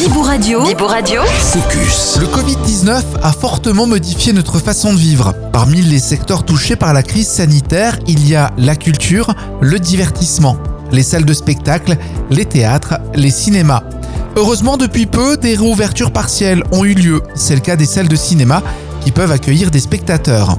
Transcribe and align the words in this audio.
Bibou 0.00 0.22
Radio. 0.22 0.62
Bibou 0.62 0.86
Radio. 0.86 1.20
Focus. 1.26 2.16
Le 2.18 2.26
Covid-19 2.26 3.02
a 3.22 3.32
fortement 3.32 3.86
modifié 3.86 4.32
notre 4.32 4.58
façon 4.58 4.94
de 4.94 4.98
vivre. 4.98 5.34
Parmi 5.52 5.82
les 5.82 5.98
secteurs 5.98 6.46
touchés 6.46 6.74
par 6.74 6.94
la 6.94 7.02
crise 7.02 7.28
sanitaire, 7.28 7.98
il 8.06 8.26
y 8.26 8.34
a 8.34 8.50
la 8.56 8.76
culture, 8.76 9.34
le 9.60 9.78
divertissement, 9.78 10.56
les 10.90 11.02
salles 11.02 11.26
de 11.26 11.34
spectacle, 11.34 11.98
les 12.30 12.46
théâtres, 12.46 12.94
les 13.14 13.30
cinémas. 13.30 13.82
Heureusement, 14.36 14.78
depuis 14.78 15.04
peu, 15.04 15.36
des 15.36 15.54
réouvertures 15.54 16.12
partielles 16.12 16.62
ont 16.72 16.86
eu 16.86 16.94
lieu. 16.94 17.22
C'est 17.34 17.54
le 17.54 17.60
cas 17.60 17.76
des 17.76 17.84
salles 17.84 18.08
de 18.08 18.16
cinéma 18.16 18.62
qui 19.04 19.10
peuvent 19.10 19.32
accueillir 19.32 19.70
des 19.70 19.80
spectateurs. 19.80 20.56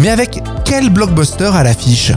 Mais 0.00 0.10
avec 0.10 0.42
quel 0.66 0.90
blockbuster 0.90 1.50
à 1.54 1.62
l'affiche? 1.62 2.12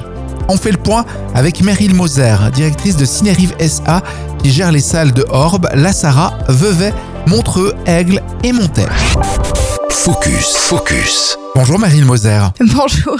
On 0.48 0.58
fait 0.58 0.72
le 0.72 0.78
point 0.78 1.06
avec 1.34 1.62
Meryl 1.62 1.94
Moser, 1.94 2.36
directrice 2.54 2.98
de 2.98 3.06
Cinérive 3.06 3.54
SA, 3.60 4.02
qui 4.42 4.52
gère 4.52 4.72
les 4.72 4.80
salles 4.80 5.12
de 5.12 5.26
Orbe, 5.30 5.68
La 5.74 5.94
Sarah, 5.94 6.38
Vevey, 6.48 6.94
Montreux, 7.28 7.74
Aigle 7.86 8.22
et 8.44 8.52
Montaigne. 8.52 8.88
Focus, 9.90 10.56
focus. 10.58 11.38
Bonjour 11.56 11.80
Meryl 11.80 12.06
Moser. 12.06 12.42
Bonjour. 12.60 13.18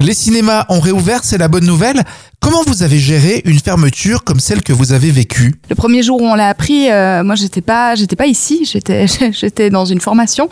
Les 0.00 0.14
cinémas 0.14 0.64
ont 0.68 0.80
réouvert, 0.80 1.20
c'est 1.22 1.38
la 1.38 1.48
bonne 1.48 1.66
nouvelle. 1.66 2.02
Comment 2.42 2.64
vous 2.66 2.82
avez 2.82 2.98
géré 2.98 3.40
une 3.44 3.60
fermeture 3.60 4.24
comme 4.24 4.40
celle 4.40 4.62
que 4.62 4.72
vous 4.72 4.92
avez 4.92 5.12
vécue 5.12 5.54
Le 5.70 5.76
premier 5.76 6.02
jour 6.02 6.20
où 6.20 6.24
on 6.24 6.34
l'a 6.34 6.48
appris, 6.48 6.90
euh, 6.90 7.22
moi 7.22 7.36
j'étais 7.36 7.60
pas, 7.60 7.94
j'étais 7.94 8.16
pas 8.16 8.26
ici, 8.26 8.68
j'étais, 8.70 9.06
j'étais 9.30 9.70
dans 9.70 9.84
une 9.84 10.00
formation 10.00 10.48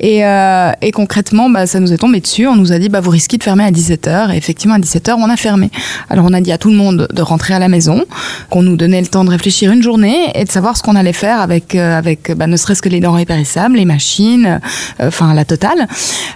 et, 0.00 0.24
euh, 0.24 0.72
et 0.80 0.90
concrètement, 0.90 1.50
bah, 1.50 1.66
ça 1.66 1.80
nous 1.80 1.92
est 1.92 1.98
tombé 1.98 2.20
dessus. 2.20 2.46
On 2.46 2.56
nous 2.56 2.72
a 2.72 2.78
dit, 2.78 2.88
bah 2.88 3.02
vous 3.02 3.10
risquez 3.10 3.36
de 3.36 3.42
fermer 3.42 3.62
à 3.64 3.70
17h 3.70 4.32
et 4.32 4.38
effectivement 4.38 4.76
à 4.76 4.78
17h 4.78 5.16
on 5.18 5.28
a 5.28 5.36
fermé. 5.36 5.70
Alors 6.08 6.24
on 6.26 6.32
a 6.32 6.40
dit 6.40 6.50
à 6.50 6.56
tout 6.56 6.70
le 6.70 6.76
monde 6.76 7.08
de 7.12 7.20
rentrer 7.20 7.52
à 7.52 7.58
la 7.58 7.68
maison, 7.68 8.06
qu'on 8.48 8.62
nous 8.62 8.76
donnait 8.76 9.02
le 9.02 9.06
temps 9.06 9.24
de 9.24 9.30
réfléchir 9.30 9.70
une 9.70 9.82
journée 9.82 10.16
et 10.34 10.44
de 10.44 10.50
savoir 10.50 10.78
ce 10.78 10.82
qu'on 10.82 10.96
allait 10.96 11.12
faire 11.12 11.42
avec, 11.42 11.74
euh, 11.74 11.98
avec, 11.98 12.32
bah, 12.34 12.46
ne 12.46 12.56
serait-ce 12.56 12.80
que 12.80 12.88
les 12.88 13.00
denrées 13.00 13.26
périssables, 13.26 13.76
les 13.76 13.84
machines, 13.84 14.60
enfin 14.98 15.34
la 15.34 15.44
totale. 15.44 15.88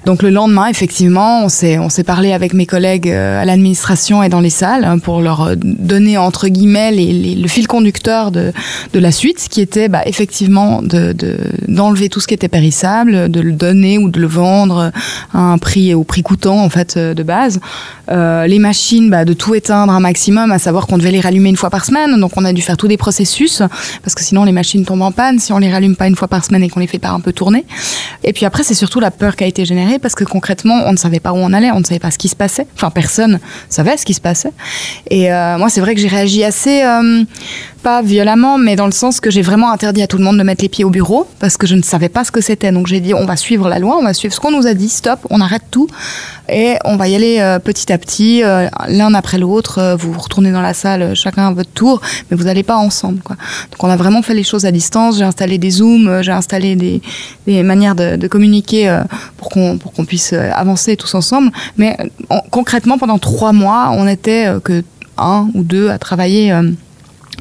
Donc 0.05 0.23
le 0.23 0.29
lendemain, 0.29 0.67
effectivement, 0.67 1.45
on 1.45 1.49
s'est, 1.49 1.79
on 1.79 1.89
s'est 1.89 2.05
parlé 2.05 2.35
avec 2.35 2.53
mes 2.53 2.67
collègues 2.67 3.09
à 3.09 3.47
l'administration 3.47 4.23
et 4.23 4.29
dans 4.29 4.41
les 4.41 4.51
salles 4.51 4.98
pour 5.01 5.21
leur 5.21 5.43
euh, 5.43 5.55
donner 5.57 6.19
entre 6.19 6.49
guillemets 6.49 6.93
le 6.93 7.49
fil 7.49 7.67
conducteur 7.67 8.31
de, 8.31 8.53
de 8.93 8.99
la 8.99 9.13
suite, 9.13 9.49
qui 9.51 9.61
était 9.61 9.89
bah, 9.89 10.03
effectivement 10.07 10.83
d'enlever 10.83 11.15
de, 11.15 11.39
d'enlever 11.69 12.09
tout 12.09 12.21
ce 12.21 12.27
qui 12.27 12.35
était 12.35 12.49
périssable, 12.49 13.31
de 13.31 13.41
le 13.41 13.53
donner 13.53 13.99
ou 13.99 14.09
de 14.09 14.21
le 14.21 14.27
vendre 14.27 14.93
à 15.33 15.39
un 15.39 15.59
prix 15.59 15.95
au 15.95 16.05
prix 16.05 16.23
coûtant 16.23 16.63
en 16.63 16.69
fait 16.69 16.97
euh, 16.97 17.15
de 17.15 17.23
base. 17.23 17.61
Euh, 18.11 18.47
les 18.47 18.59
machines, 18.59 19.11
bah, 19.11 19.25
de 19.25 19.33
tout 19.33 19.55
éteindre 19.55 19.93
un 19.93 20.01
maximum, 20.01 20.51
à 20.51 20.59
savoir 20.59 20.87
qu'on 20.87 20.99
devait 20.99 21.11
les 21.11 21.21
rallumer 21.21 21.51
une 21.51 21.57
fois 21.57 21.71
par 21.71 21.85
semaine, 21.85 22.19
donc 22.19 22.33
on 22.37 22.45
a 22.45 22.53
dû 22.53 22.63
faire 22.63 22.77
tous 22.77 22.89
des 22.89 22.97
processus 22.97 23.63
parce 24.03 24.15
que 24.15 24.23
sinon 24.23 24.45
les 24.45 24.53
machines 24.53 24.85
tombent 24.85 25.03
en 25.03 25.13
panne 25.13 25.39
si 25.39 25.53
on 25.53 25.59
les 25.59 25.71
rallume 25.71 25.97
pas 25.97 26.09
une 26.09 26.17
fois 26.17 26.29
par 26.29 26.45
semaine 26.45 26.63
et 26.63 26.69
qu'on 26.69 26.81
les 26.81 26.87
fait 26.87 26.99
pas 26.99 27.11
un 27.11 27.21
peu 27.21 27.33
tourner. 27.33 27.65
Et 28.25 28.33
puis 28.33 28.47
après 28.47 28.63
c'est 28.63 28.75
surtout 28.75 29.01
la 29.01 29.11
peur 29.11 29.37
qui 29.37 29.45
a 29.45 29.47
été 29.47 29.65
générée 29.65 29.99
parce 29.99 30.15
que 30.15 30.25
concrètement 30.25 30.83
on 30.87 30.93
ne 30.93 30.97
savait 30.97 31.21
pas 31.21 31.33
où 31.33 31.37
on 31.37 31.53
allait, 31.53 31.71
on 31.71 31.81
ne 31.81 31.85
savait 31.85 32.01
pas 32.01 32.11
ce 32.11 32.19
qui 32.19 32.29
se 32.29 32.37
passait. 32.37 32.67
Enfin 32.75 32.91
personne 32.91 33.41
savait 33.69 33.97
ce 33.97 34.05
qui 34.05 34.15
se 34.15 34.21
passait. 34.21 34.53
Et 35.11 35.33
euh, 35.33 35.59
moi, 35.59 35.69
c'est 35.69 35.81
vrai 35.81 35.95
que 35.95 36.01
j'ai 36.01 36.09
réagi 36.09 36.45
assez, 36.45 36.83
euh, 36.83 37.25
pas 37.79 38.03
violemment, 38.03 38.59
mais 38.59 38.77
dans 38.77 38.87
le 38.87 38.93
sens 38.93 39.21
que 39.21 39.31
j'ai 39.31 39.43
vraiment 39.43 39.71
interdit 39.73 40.03
à 40.03 40.07
tout 40.07 40.19
le 40.19 40.25
monde 40.25 40.39
de 40.39 40.43
mettre 40.43 40.63
les 40.63 40.69
pieds 40.69 40.85
au 40.85 40.91
bureau 40.91 41.27
parce 41.39 41.57
que 41.57 41.67
je 41.67 41.75
ne 41.75 41.83
savais 41.83 42.09
pas 42.09 42.25
ce 42.25 42.31
que 42.31 42.41
c'était. 42.41 42.71
Donc 42.73 42.87
j'ai 42.87 43.01
dit, 43.01 43.15
on 43.15 43.25
va 43.25 43.37
suivre 43.37 43.69
la 43.69 43.79
loi, 43.79 43.97
on 43.99 44.03
va 44.03 44.15
suivre 44.15 44.35
ce 44.35 44.41
qu'on 44.41 44.51
nous 44.51 44.67
a 44.67 44.75
dit, 44.75 44.89
stop, 44.89 45.21
on 45.31 45.41
arrête 45.41 45.63
tout 45.71 45.89
et 46.49 46.77
on 46.85 46.97
va 46.97 47.09
y 47.09 47.15
aller 47.15 47.39
euh, 47.41 47.59
petit 47.59 47.93
à 47.93 47.99
petit, 47.99 48.43
l'un 48.89 49.15
après 49.15 49.39
l'autre. 49.39 49.97
vous 49.99 50.13
vous 50.13 50.21
retournez 50.21 50.53
dans 50.53 50.63
la 50.63 50.75
salle, 50.75 51.15
chacun 51.15 51.49
à 51.49 51.53
votre 51.53 51.71
tour, 51.71 52.01
mais 52.31 52.37
vous 52.37 52.45
n'allez 52.45 52.63
pas 52.63 52.77
ensemble. 52.77 53.21
Donc 53.23 53.83
on 53.83 53.89
a 53.89 53.97
vraiment 53.97 54.23
fait 54.23 54.35
les 54.35 54.45
choses 54.45 54.65
à 54.65 54.73
distance. 54.73 55.19
J'ai 55.19 55.25
installé 55.25 55.59
des 55.59 55.71
zooms, 55.71 56.23
j'ai 56.23 56.33
installé 56.33 56.77
des, 56.77 57.01
des, 57.47 57.63
manières 57.63 57.95
de, 57.95 58.27
communiquer 58.29 59.03
pour 59.37 59.49
qu'on 59.49 59.79
puisse 60.07 60.33
avancer 60.33 60.97
tous 60.97 61.15
ensemble. 61.15 61.51
Mais 61.77 61.97
concrètement, 62.51 62.99
pendant 62.99 63.19
trois 63.19 63.53
mois, 63.53 63.91
on 63.93 64.07
était 64.07 64.49
que 64.63 64.83
un 65.19 65.51
ou 65.55 65.63
deux 65.63 65.91
à 65.91 65.99
travailler 65.99 66.53
euh, 66.53 66.71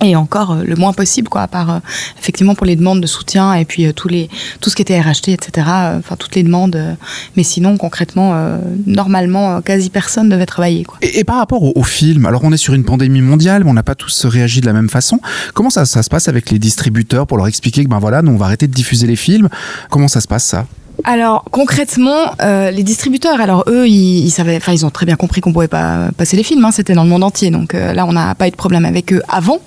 et 0.01 0.15
encore 0.15 0.51
euh, 0.51 0.63
le 0.63 0.75
moins 0.75 0.93
possible 0.93 1.29
quoi 1.29 1.41
à 1.41 1.47
part 1.47 1.69
euh, 1.69 1.79
effectivement 2.19 2.55
pour 2.55 2.65
les 2.65 2.75
demandes 2.75 3.01
de 3.01 3.07
soutien 3.07 3.53
et 3.53 3.65
puis 3.65 3.93
tous 3.93 4.07
les 4.07 4.29
tout 4.61 4.69
ce 4.69 4.75
qui 4.75 4.81
était 4.81 4.99
RHT 4.99 5.29
etc 5.29 5.67
enfin 5.97 6.15
toutes 6.17 6.35
les 6.35 6.43
demandes 6.43 6.97
mais 7.35 7.43
sinon 7.43 7.77
concrètement 7.77 8.59
normalement 8.85 9.61
quasi 9.61 9.89
personne 9.89 10.29
devait 10.29 10.45
travailler 10.45 10.83
quoi. 10.83 10.97
Et, 11.01 11.23
par 11.23 11.37
rapport 11.37 11.63
au, 11.63 11.83
film 11.83 12.25
alors 12.25 12.43
on 12.43 12.51
est 12.51 12.57
sur 12.57 12.73
une 12.73 12.83
pandémie 12.83 13.21
mondiale 13.21 13.63
mais 13.63 13.69
on 13.69 13.73
n'a 13.73 13.83
pas 13.83 13.95
tous 13.95 14.25
réagi 14.25 14.61
de 14.61 14.65
la 14.65 14.73
même 14.73 14.89
façon. 14.89 15.19
Comment 15.53 15.69
ça, 15.69 15.85
ça 15.85 16.03
se 16.03 16.09
passe 16.09 16.27
avec 16.27 16.51
les 16.51 16.59
distributeurs 16.59 17.27
pour 17.27 17.37
leur 17.37 17.47
expliquer 17.47 17.83
que 17.83 17.89
ben 17.89 17.99
voilà 17.99 18.21
nous 18.21 18.31
on 18.31 18.37
va 18.37 18.45
arrêter 18.45 18.67
de 18.67 18.73
diffuser 18.73 19.07
les 19.07 19.15
films? 19.15 19.49
Comment 19.89 20.07
ça 20.07 20.21
se 20.21 20.27
passe 20.27 20.45
ça? 20.45 20.65
Alors 21.03 21.45
concrètement, 21.51 22.33
euh, 22.41 22.71
les 22.71 22.83
distributeurs, 22.83 23.39
alors 23.39 23.63
eux, 23.67 23.87
ils, 23.87 24.29
savaient, 24.29 24.57
enfin 24.57 24.73
ils 24.73 24.85
ont 24.85 24.89
très 24.89 25.05
bien 25.05 25.15
compris 25.15 25.41
qu'on 25.41 25.53
pouvait 25.53 25.67
pas 25.67 26.09
passer 26.17 26.35
les 26.35 26.43
films. 26.43 26.65
Hein, 26.65 26.71
C'était 26.71 26.93
dans 26.93 27.03
le 27.03 27.09
monde 27.09 27.23
entier, 27.23 27.51
donc 27.51 27.75
euh, 27.75 27.93
là 27.93 28.05
on 28.05 28.13
n'a 28.13 28.35
pas 28.35 28.47
eu 28.47 28.51
de 28.51 28.55
problème 28.55 28.85
avec 28.85 29.13
eux 29.13 29.21
avant. 29.29 29.59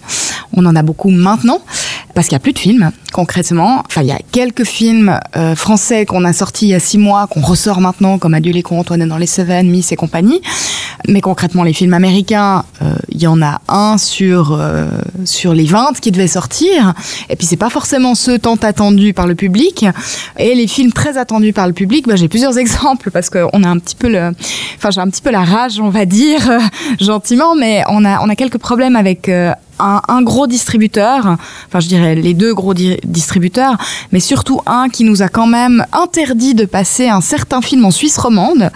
On 0.57 0.67
en 0.67 0.75
a 0.75 0.83
beaucoup 0.83 1.11
maintenant 1.11 1.61
parce 2.15 2.29
qu'il 2.29 2.35
y 2.35 2.37
a 2.37 2.41
plus 2.41 2.53
de 2.53 2.59
films 2.59 2.91
concrètement. 3.13 3.83
Enfin, 3.87 4.03
il 4.03 4.09
y 4.09 4.13
a 4.13 4.19
quelques 4.33 4.65
films 4.65 5.19
euh, 5.37 5.55
français 5.55 6.07
qu'on 6.07 6.25
a 6.25 6.33
sortis 6.33 6.67
il 6.67 6.71
y 6.71 6.75
a 6.75 6.81
six 6.81 6.99
mois, 6.99 7.27
qu'on 7.27 7.41
ressort 7.41 7.81
maintenant, 7.81 8.19
comme 8.19 8.35
Adieu 8.35 8.53
les 8.53 8.63
cons, 8.63 8.81
Antoine 8.81 9.07
dans 9.07 9.19
les 9.19 9.27
Seven, 9.27 9.69
Miss 9.69 9.93
et 9.93 9.97
compagnie. 9.97 10.41
Mais 11.09 11.21
concrètement, 11.21 11.63
les 11.65 11.73
films 11.73 11.95
américains, 11.95 12.65
euh, 12.83 12.95
il 13.09 13.21
y 13.21 13.27
en 13.27 13.41
a 13.43 13.61
un 13.69 13.99
sur 13.99 14.53
euh, 14.53 14.87
sur 15.25 15.55
les 15.55 15.65
20 15.65 15.99
qui 16.01 16.11
devait 16.11 16.27
sortir. 16.27 16.95
Et 17.29 17.37
puis 17.37 17.47
c'est 17.47 17.57
pas 17.57 17.71
forcément 17.71 18.15
ceux 18.15 18.39
tant 18.39 18.57
attendus 18.57 19.13
par 19.13 19.27
le 19.27 19.35
public. 19.35 19.87
Et 20.39 20.55
les 20.55 20.67
films 20.67 20.93
très 20.93 21.17
attendus 21.17 21.53
par 21.53 21.67
le 21.67 21.73
public, 21.73 22.07
bah, 22.07 22.17
j'ai 22.17 22.29
plusieurs 22.29 22.59
exemples 22.65 23.11
parce 23.11 23.31
qu'on 23.31 23.65
a 23.65 23.69
un 23.69 23.79
petit 23.79 23.97
peu 23.97 24.11
enfin 24.77 24.91
j'ai 24.91 25.01
un 25.01 25.09
petit 25.09 25.23
peu 25.23 25.31
la 25.31 25.45
rage, 25.45 25.81
on 25.81 25.91
va 25.91 26.05
dire 26.05 26.41
gentiment, 27.01 27.55
mais 27.55 27.83
on 27.89 28.05
a 28.05 28.21
on 28.21 28.29
a 28.29 28.37
quelques 28.37 28.59
problèmes 28.59 28.97
avec 28.97 29.31
un, 29.81 30.23
gros 30.23 30.47
distributeur, 30.47 31.37
enfin 31.67 31.81
je 31.81 31.89
dirais 31.89 32.15
les 32.15 32.35
deux 32.35 32.55
gros 32.55 32.75
distributeurs, 32.75 33.77
mais 34.13 34.21
surtout 34.21 34.61
un 34.67 34.89
qui 34.89 35.05
nous 35.05 35.23
a 35.23 35.29
quand 35.29 35.47
même 35.47 35.85
interdit 35.93 36.55
de 36.55 36.65
passer 36.65 37.09
un 37.09 37.21
certain 37.21 37.61
film 37.61 37.85
en 37.85 37.91
Suisse 37.91 38.19
romande, 38.19 38.71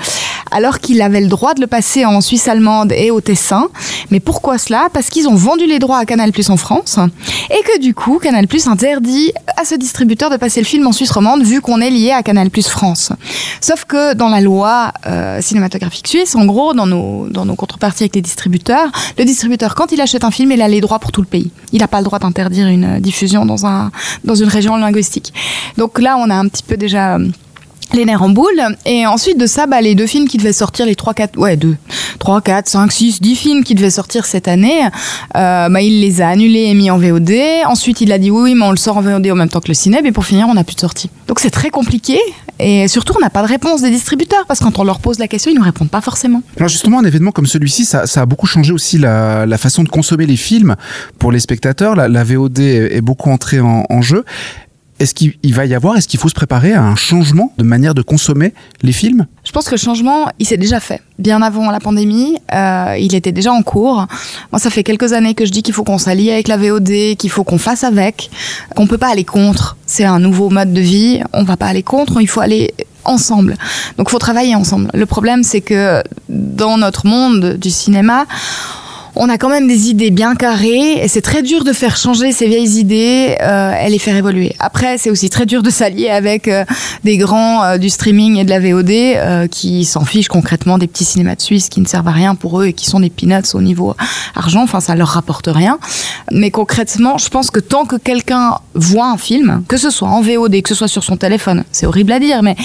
alors 0.51 0.79
qu'il 0.79 1.03
avait 1.03 1.21
le 1.21 1.29
droit 1.29 1.55
de 1.55 1.61
le 1.61 1.67
passer 1.67 2.05
en 2.05 2.21
Suisse 2.21 2.49
allemande 2.49 2.93
et 2.93 3.11
au 3.11 3.21
Tessin. 3.21 3.69
Mais 4.11 4.21
pourquoi 4.21 4.59
cela? 4.59 4.89
Parce 4.93 5.09
qu'ils 5.09 5.29
ont 5.29 5.35
vendu 5.35 5.67
les 5.67 5.79
droits 5.79 5.99
à 5.99 6.05
Canal 6.05 6.33
Plus 6.33 6.51
en 6.51 6.57
France, 6.57 6.99
et 7.51 7.63
que 7.65 7.81
du 7.81 7.95
coup 7.95 8.19
Canal 8.19 8.47
Plus 8.47 8.67
interdit 8.67 9.33
à 9.57 9.65
ce 9.65 9.75
distributeur 9.75 10.31
de 10.31 10.37
passer 10.37 10.61
le 10.61 10.67
film 10.67 10.87
en 10.87 10.93
Suisse 10.93 11.11
romande, 11.11 11.43
vu 11.43 11.61
qu'on 11.61 11.81
est 11.81 11.91
lié 11.91 12.13
à 12.13 12.23
Canal 12.23 12.51
Plus 12.51 12.69
France. 12.69 13.13
Sauf 13.61 13.85
que 13.85 14.15
dans 14.15 14.29
la 14.29 14.41
loi 14.41 14.93
euh, 15.07 15.41
cinématographique 15.41 16.09
suisse, 16.09 16.35
en 16.35 16.47
gros, 16.47 16.75
dans 16.75 16.87
nos, 16.87 17.29
dans 17.29 17.45
nos 17.45 17.57
contreparties 17.57 18.05
avec 18.05 18.15
les 18.15 18.23
distributeurs, 18.23 18.91
le 19.19 19.25
distributeur, 19.25 19.75
quand 19.75 19.93
il 19.93 20.01
achète 20.01 20.25
un 20.25 20.31
film, 20.31 20.53
il 20.53 20.63
a 20.63 20.69
les 20.69 20.81
droits 20.81 20.94
pour 20.99 21.13
tout 21.13 21.21
le 21.21 21.27
pays. 21.27 21.51
Il 21.73 21.81
n'a 21.81 21.89
pas 21.89 21.99
le 21.99 22.05
droit 22.05 22.19
d'interdire 22.19 22.69
une 22.69 23.01
diffusion 23.01 23.47
dans, 23.47 23.67
un, 23.67 23.91
dans 24.25 24.35
une 24.35 24.49
région 24.49 24.77
linguistique. 24.77 25.33
Donc 25.77 26.01
là, 26.01 26.17
on 26.19 26.31
a 26.31 26.35
un 26.35 26.49
petit 26.49 26.63
peu 26.63 26.77
déjà 26.77 27.17
euh, 27.17 27.29
les 27.93 28.05
nerfs 28.05 28.23
en 28.23 28.29
boule. 28.29 28.63
Et 28.87 29.07
ensuite 29.07 29.39
de 29.39 29.47
ça, 29.47 29.67
bah, 29.67 29.81
les 29.81 29.95
deux 29.95 30.07
films 30.07 30.29
qui 30.29 30.39
devaient 30.39 30.53
sortir, 30.53 30.87
les 30.87 30.95
3, 30.95 31.15
4, 31.15 31.39
ouais, 31.39 31.57
2, 31.57 31.77
3, 32.19 32.41
4, 32.41 32.69
5, 32.69 32.93
6, 32.93 33.21
10 33.21 33.37
films 33.37 33.65
qui 33.65 33.75
devaient 33.75 33.91
sortir 33.91 34.25
cette 34.25 34.49
année, 34.49 34.85
euh, 35.37 35.69
bah, 35.69 35.81
il 35.81 36.01
les 36.01 36.21
a 36.21 36.29
annulés 36.29 36.65
et 36.65 36.75
mis 36.75 36.91
en 36.91 36.99
VOD. 36.99 37.33
Ensuite, 37.67 38.01
il 38.01 38.13
a 38.13 38.19
dit 38.19 38.31
oui, 38.31 38.55
mais 38.55 38.65
on 38.65 38.71
le 38.71 38.77
sort 38.77 38.97
en 38.97 39.03
VOD 39.03 39.31
en 39.31 39.35
même 39.35 39.49
temps 39.49 39.61
que 39.61 39.69
le 39.69 39.75
ciné. 39.75 40.01
Et 40.05 40.13
pour 40.13 40.25
finir, 40.25 40.47
on 40.49 40.55
n'a 40.55 40.65
plus 40.65 40.75
de 40.75 40.81
sortie. 40.81 41.11
Donc 41.29 41.41
c'est 41.41 41.51
très 41.51 41.71
compliqué. 41.71 42.19
Et 42.61 42.87
surtout, 42.87 43.15
on 43.17 43.21
n'a 43.21 43.31
pas 43.31 43.43
de 43.43 43.49
réponse 43.49 43.83
des 43.83 43.91
distributeurs 43.91 44.47
parce 44.47 44.61
que 44.61 44.65
quand 44.65 44.79
on 44.79 44.85
leur 44.85 45.01
pose 45.01 45.19
la 45.19 45.27
question, 45.27 45.51
ils 45.51 45.59
ne 45.59 45.65
répondent 45.65 45.91
pas 45.91 46.01
forcément. 46.01 46.43
Alors 46.57 46.69
justement, 46.69 47.01
un 47.01 47.05
événement 47.05 47.33
comme 47.33 47.47
celui-ci, 47.47 47.85
ça, 47.85 48.05
a 48.15 48.27
beaucoup 48.27 48.47
changé 48.47 48.73
aussi 48.73 48.97
la, 48.99 49.59
façon 49.59 49.83
de 49.83 49.89
consommer 49.89 50.27
les 50.27 50.37
films 50.37 50.77
pour 51.19 51.33
les 51.33 51.41
spectateurs. 51.41 51.97
La, 51.97 52.25
VOD 52.25 52.61
est 52.61 53.01
beaucoup 53.01 53.31
entrée 53.31 53.61
en, 53.61 53.85
en 53.91 54.03
jeu. 54.03 54.25
Est-ce 55.05 55.13
qu'il 55.13 55.55
va 55.55 55.67
y 55.67 55.75
avoir, 55.75 55.99
est-ce 55.99 56.09
qu'il 56.09 56.19
faut 56.19 56.31
se 56.31 56.35
préparer 56.35 56.73
à 56.73 56.83
un 56.83 56.97
changement 56.97 57.53
de 57.59 57.63
manière 57.63 57.93
de 57.93 58.01
consommer 58.01 58.55
les 58.81 58.93
films? 58.93 59.27
Je 59.45 59.53
pense 59.53 59.67
que 59.67 59.73
le 59.73 59.77
changement, 59.77 60.31
il 60.39 60.47
s'est 60.47 60.57
déjà 60.57 60.81
fait. 60.81 61.03
Bien 61.19 61.43
avant 61.43 61.71
la 61.71 61.79
pandémie, 61.79 62.39
euh, 62.55 62.97
il 62.99 63.15
était 63.15 63.31
déjà 63.31 63.53
en 63.53 63.61
cours. 63.61 64.07
Moi, 64.51 64.59
ça 64.59 64.71
fait 64.71 64.83
quelques 64.83 65.13
années 65.13 65.35
que 65.35 65.45
je 65.45 65.51
dis 65.51 65.63
qu'il 65.63 65.75
faut 65.75 65.85
qu'on 65.85 65.99
s'allie 65.99 66.31
avec 66.31 66.49
la 66.49 66.57
VOD, 66.57 67.17
qu'il 67.19 67.29
faut 67.29 67.45
qu'on 67.45 67.59
fasse 67.59 67.85
avec, 67.85 68.31
qu'on 68.77 68.87
peut 68.87 68.97
pas 68.97 69.09
aller 69.09 69.25
contre. 69.25 69.77
C'est 69.85 70.05
un 70.07 70.21
nouveau 70.21 70.49
mode 70.49 70.73
de 70.73 70.81
vie, 70.81 71.21
on 71.35 71.45
va 71.45 71.59
pas 71.59 71.67
aller 71.67 71.83
contre, 71.83 72.23
il 72.23 72.27
faut 72.27 72.41
aller 72.41 72.73
ensemble. 73.05 73.59
Donc, 73.99 74.07
il 74.09 74.11
faut 74.11 74.19
travailler 74.19 74.55
ensemble. 74.55 74.89
Le 74.95 75.05
problème, 75.05 75.43
c'est 75.43 75.61
que 75.61 76.03
dans 76.31 76.79
notre 76.79 77.07
monde 77.07 77.59
du 77.59 77.69
cinéma, 77.69 78.25
on 79.17 79.29
a 79.29 79.39
quand 79.39 79.49
même 79.49 79.69
des 79.69 79.91
idées 79.91 80.11
bien 80.11 80.35
carrées 80.35 81.03
et 81.03 81.09
c'est 81.09 81.21
très 81.21 81.43
dur 81.43 81.65
de 81.65 81.73
faire 81.73 81.97
changer 81.97 82.33
ces 82.33 82.47
vieilles 82.47 82.79
idées 82.79 83.37
euh, 83.41 83.73
et 83.75 83.89
les 83.89 83.99
faire 83.99 84.17
évoluer. 84.17 84.55
Après, 84.59 84.99
c'est 84.99 85.11
aussi 85.11 85.31
très 85.31 85.47
dur 85.47 85.63
de 85.63 85.71
s'allier 85.71 86.09
avec 86.09 86.49
euh, 86.49 86.65
des 87.05 87.17
grands 87.17 87.63
euh, 87.63 87.79
du 87.79 87.91
streaming 87.91 88.39
et 88.39 88.45
de 88.45 88.51
la 88.51 88.61
VOD 88.61 88.91
euh, 88.91 89.47
qui 89.47 89.85
s'en 89.85 90.05
fichent 90.05 90.29
concrètement 90.29 90.79
des 90.79 90.87
petits 90.87 91.05
cinémas 91.05 91.37
de 91.37 91.43
Suisse 91.43 91.69
qui 91.69 91.81
ne 91.81 91.87
servent 91.87 92.09
à 92.09 92.13
rien 92.13 92.35
pour 92.35 92.61
eux 92.61 92.67
et 92.67 92.73
qui 92.73 92.87
sont 92.87 93.01
des 93.01 93.11
peanuts 93.11 93.55
au 93.55 93.63
niveau 93.63 93.95
argent. 94.35 94.63
Enfin, 94.63 94.81
ça 94.81 94.95
leur 94.97 95.09
rapporte 95.09 95.49
rien. 95.49 95.79
Mais 96.33 96.51
concrètement, 96.51 97.19
je 97.19 97.29
pense 97.29 97.51
que 97.51 97.61
tant 97.61 97.85
que 97.85 97.97
quelqu'un 97.97 98.59
voit 98.75 99.07
un 99.07 99.19
film, 99.19 99.63
que 99.69 99.77
ce 99.77 99.91
soit 99.91 100.09
en 100.09 100.23
VOD, 100.23 100.63
que 100.63 100.69
ce 100.69 100.75
soit 100.75 100.89
sur 100.89 101.05
son 101.05 101.17
téléphone, 101.17 101.65
c'est 101.71 101.87
horrible 101.87 102.13
à 102.13 102.19
dire, 102.19 102.43
mais 102.43 102.57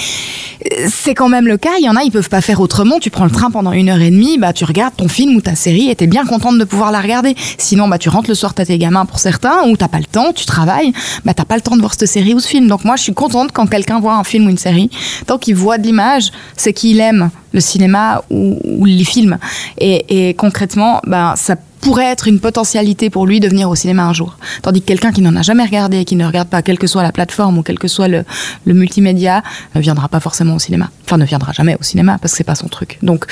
c'est 0.88 1.14
quand 1.14 1.28
même 1.28 1.46
le 1.46 1.56
cas. 1.56 1.70
Il 1.78 1.84
y 1.84 1.88
en 1.88 1.96
a, 1.96 2.02
ils 2.02 2.10
peuvent 2.10 2.28
pas 2.28 2.40
faire 2.40 2.60
autrement. 2.60 2.98
Tu 2.98 3.10
prends 3.10 3.24
le 3.24 3.30
train 3.30 3.50
pendant 3.50 3.72
une 3.72 3.88
heure 3.88 4.00
et 4.00 4.10
demie, 4.10 4.38
bah 4.38 4.52
tu 4.52 4.64
regardes 4.64 4.96
ton 4.96 5.08
film 5.08 5.36
ou 5.36 5.40
ta 5.40 5.54
série 5.54 5.90
et 5.90 5.96
t'es 5.96 6.06
bien 6.06 6.24
contente 6.24 6.58
de 6.58 6.64
pouvoir 6.64 6.92
la 6.92 7.00
regarder. 7.00 7.34
Sinon, 7.58 7.88
bah 7.88 7.98
tu 7.98 8.08
rentres 8.08 8.28
le 8.28 8.34
soir, 8.34 8.54
t'as 8.54 8.66
tes 8.66 8.78
gamins 8.78 9.06
pour 9.06 9.18
certains, 9.18 9.68
ou 9.68 9.76
t'as 9.76 9.88
pas 9.88 9.98
le 9.98 10.04
temps, 10.04 10.32
tu 10.32 10.44
travailles, 10.44 10.92
bah 11.24 11.34
t'as 11.34 11.44
pas 11.44 11.56
le 11.56 11.62
temps 11.62 11.76
de 11.76 11.80
voir 11.80 11.94
cette 11.94 12.08
série 12.08 12.34
ou 12.34 12.40
ce 12.40 12.48
film. 12.48 12.68
Donc 12.68 12.84
moi, 12.84 12.96
je 12.96 13.02
suis 13.02 13.14
contente 13.14 13.52
quand 13.52 13.66
quelqu'un 13.66 14.00
voit 14.00 14.14
un 14.14 14.24
film 14.24 14.46
ou 14.46 14.50
une 14.50 14.58
série. 14.58 14.90
Tant 15.26 15.38
qu'il 15.38 15.54
voit 15.54 15.78
de 15.78 15.84
l'image, 15.84 16.30
c'est 16.56 16.72
qu'il 16.72 17.00
aime 17.00 17.30
le 17.52 17.60
cinéma 17.60 18.22
ou, 18.30 18.84
les 18.84 19.04
films. 19.04 19.38
Et, 19.78 20.28
et 20.28 20.34
concrètement, 20.34 21.00
bah 21.06 21.34
ça 21.36 21.56
pourrait 21.80 22.06
être 22.06 22.28
une 22.28 22.40
potentialité 22.40 23.10
pour 23.10 23.26
lui 23.26 23.40
de 23.40 23.48
venir 23.48 23.68
au 23.70 23.74
cinéma 23.74 24.04
un 24.04 24.12
jour. 24.12 24.36
Tandis 24.62 24.80
que 24.80 24.86
quelqu'un 24.86 25.12
qui 25.12 25.22
n'en 25.22 25.34
a 25.36 25.42
jamais 25.42 25.64
regardé, 25.64 26.04
qui 26.04 26.16
ne 26.16 26.26
regarde 26.26 26.48
pas, 26.48 26.62
quelle 26.62 26.78
que 26.78 26.86
soit 26.86 27.02
la 27.02 27.12
plateforme 27.12 27.58
ou 27.58 27.62
quel 27.62 27.78
que 27.78 27.88
soit 27.88 28.08
le, 28.08 28.24
le 28.64 28.74
multimédia, 28.74 29.42
ne 29.74 29.80
viendra 29.80 30.08
pas 30.08 30.20
forcément 30.20 30.56
au 30.56 30.58
cinéma. 30.58 30.90
Enfin, 31.04 31.16
ne 31.16 31.24
viendra 31.24 31.52
jamais 31.52 31.76
au 31.80 31.82
cinéma 31.82 32.18
parce 32.20 32.32
que 32.32 32.38
c'est 32.38 32.44
pas 32.44 32.54
son 32.54 32.68
truc. 32.68 32.98
Donc, 33.02 33.24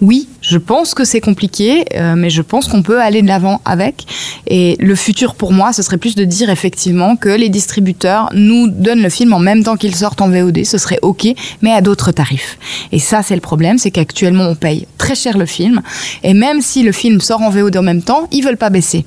oui, 0.00 0.28
je 0.40 0.58
pense 0.58 0.94
que 0.94 1.04
c'est 1.04 1.20
compliqué, 1.20 1.84
euh, 1.94 2.14
mais 2.16 2.30
je 2.30 2.42
pense 2.42 2.68
qu'on 2.68 2.82
peut 2.82 3.00
aller 3.00 3.22
de 3.22 3.28
l'avant 3.28 3.60
avec. 3.64 4.06
Et 4.46 4.76
le 4.80 4.94
futur 4.94 5.34
pour 5.34 5.52
moi, 5.52 5.72
ce 5.72 5.82
serait 5.82 5.98
plus 5.98 6.14
de 6.14 6.24
dire 6.24 6.50
effectivement 6.50 7.16
que 7.16 7.28
les 7.28 7.48
distributeurs 7.48 8.28
nous 8.34 8.68
donnent 8.68 9.02
le 9.02 9.08
film 9.08 9.32
en 9.32 9.38
même 9.38 9.62
temps 9.62 9.76
qu'il 9.76 9.94
sortent 9.94 10.20
en 10.20 10.28
VOD. 10.28 10.64
Ce 10.64 10.78
serait 10.78 10.98
ok, 11.02 11.28
mais 11.62 11.72
à 11.72 11.80
d'autres 11.80 12.12
tarifs. 12.12 12.58
Et 12.90 12.98
ça, 12.98 13.22
c'est 13.22 13.34
le 13.34 13.40
problème, 13.40 13.78
c'est 13.78 13.90
qu'actuellement 13.90 14.48
on 14.48 14.54
paye 14.54 14.86
très 14.98 15.14
cher 15.14 15.38
le 15.38 15.46
film, 15.46 15.82
et 16.22 16.34
même 16.34 16.60
si 16.60 16.82
le 16.82 16.92
film 16.92 17.20
sort 17.20 17.42
en 17.42 17.50
VOD 17.50 17.76
en 17.76 17.82
même 17.82 17.91
temps, 18.00 18.28
ils 18.30 18.42
veulent 18.42 18.56
pas 18.56 18.70
baisser. 18.70 19.04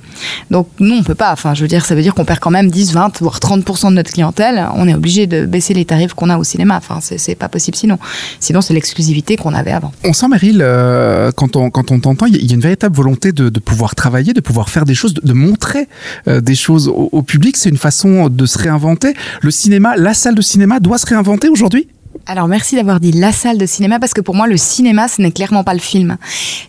Donc 0.52 0.68
nous, 0.80 0.96
on 0.96 1.04
peut 1.04 1.16
pas. 1.16 1.32
Enfin, 1.32 1.54
je 1.56 1.62
veux 1.62 1.68
dire, 1.68 1.86
ça 1.86 1.96
veut 1.96 2.02
dire 2.02 2.14
qu'on 2.14 2.26
perd 2.26 2.40
quand 2.40 2.52
même 2.52 2.70
10, 2.70 2.94
20, 2.94 3.22
voire 3.22 3.40
30% 3.40 3.90
de 3.90 3.96
notre 3.96 4.12
clientèle. 4.12 4.68
On 4.76 4.88
est 4.88 4.94
obligé 4.94 5.26
de 5.26 5.46
baisser 5.46 5.74
les 5.74 5.86
tarifs 5.86 6.14
qu'on 6.14 6.30
a 6.30 6.38
au 6.38 6.44
cinéma. 6.44 6.78
Enfin, 6.78 7.00
c'est 7.02 7.36
pas 7.36 7.50
possible 7.50 7.78
sinon. 7.78 7.98
Sinon, 8.40 8.62
c'est 8.62 8.74
l'exclusivité 8.74 9.38
qu'on 9.38 9.54
avait 9.54 9.72
avant. 9.72 9.92
On 10.04 10.14
sent, 10.14 10.28
Meryl, 10.28 10.60
euh, 10.62 11.32
quand 11.32 11.56
on 11.56 11.70
quand 11.70 11.92
on 11.92 12.00
t'entend, 12.00 12.26
il 12.28 12.36
y, 12.36 12.52
a 12.52 12.54
une 12.54 12.62
véritable 12.62 12.96
volonté 12.96 13.32
de, 13.32 13.50
pouvoir 13.60 13.96
travailler, 13.96 14.34
de 14.34 14.42
pouvoir 14.42 14.70
faire 14.70 14.86
des 14.86 14.96
choses, 14.96 15.14
de, 15.14 15.22
de 15.26 15.34
montrer 15.34 15.88
euh, 16.28 16.42
des 16.42 16.56
choses 16.56 16.88
au, 16.88 17.10
au 17.12 17.22
public. 17.24 17.58
C'est 17.58 17.70
une 17.70 17.78
façon 17.78 18.30
de 18.30 18.46
se 18.46 18.58
réinventer. 18.58 19.14
Le 19.42 19.52
cinéma, 19.52 19.96
la 19.96 20.14
salle 20.14 20.36
de 20.36 20.42
cinéma 20.42 20.80
doit 20.80 20.98
se 20.98 21.06
réinventer 21.06 21.50
aujourd'hui? 21.50 21.88
Alors 22.28 22.48
merci 22.48 22.76
d'avoir 22.76 23.00
dit 23.00 23.12
la 23.12 23.32
salle 23.32 23.60
de 23.60 23.68
cinéma 23.68 24.00
parce 24.00 24.16
que 24.16 24.22
pour 24.22 24.34
moi 24.34 24.48
le 24.48 24.58
cinéma 24.58 25.08
ce 25.08 25.22
n'est 25.22 25.32
clairement 25.32 25.64
pas 25.64 25.76
le 25.76 25.80
film. 25.80 26.18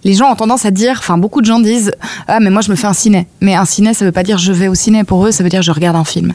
Les 0.05 0.13
gens 0.13 0.31
ont 0.31 0.35
tendance 0.37 0.67
à 0.67 0.71
dire, 0.71 0.97
enfin 0.99 1.17
beaucoup 1.17 1.41
de 1.41 1.47
gens 1.47 1.61
disent 1.61 1.93
ah 2.29 2.41
mais 2.41 2.51
moi 2.51 2.61
je 2.61 2.71
me 2.71 2.77
fais 2.77 2.87
un 2.87 2.93
ciné. 2.93 3.27
Mais 3.41 3.55
un 3.55 3.65
ciné 3.65 3.95
ça 3.95 4.05
veut 4.05 4.13
pas 4.13 4.23
dire 4.23 4.37
je 4.37 4.53
vais 4.53 4.69
au 4.69 4.75
ciné 4.75 5.03
pour 5.03 5.27
eux 5.27 5.33
ça 5.33 5.43
veut 5.43 5.49
dire 5.49 5.63
je 5.63 5.73
regarde 5.73 5.97
un 5.97 6.05
film. 6.05 6.35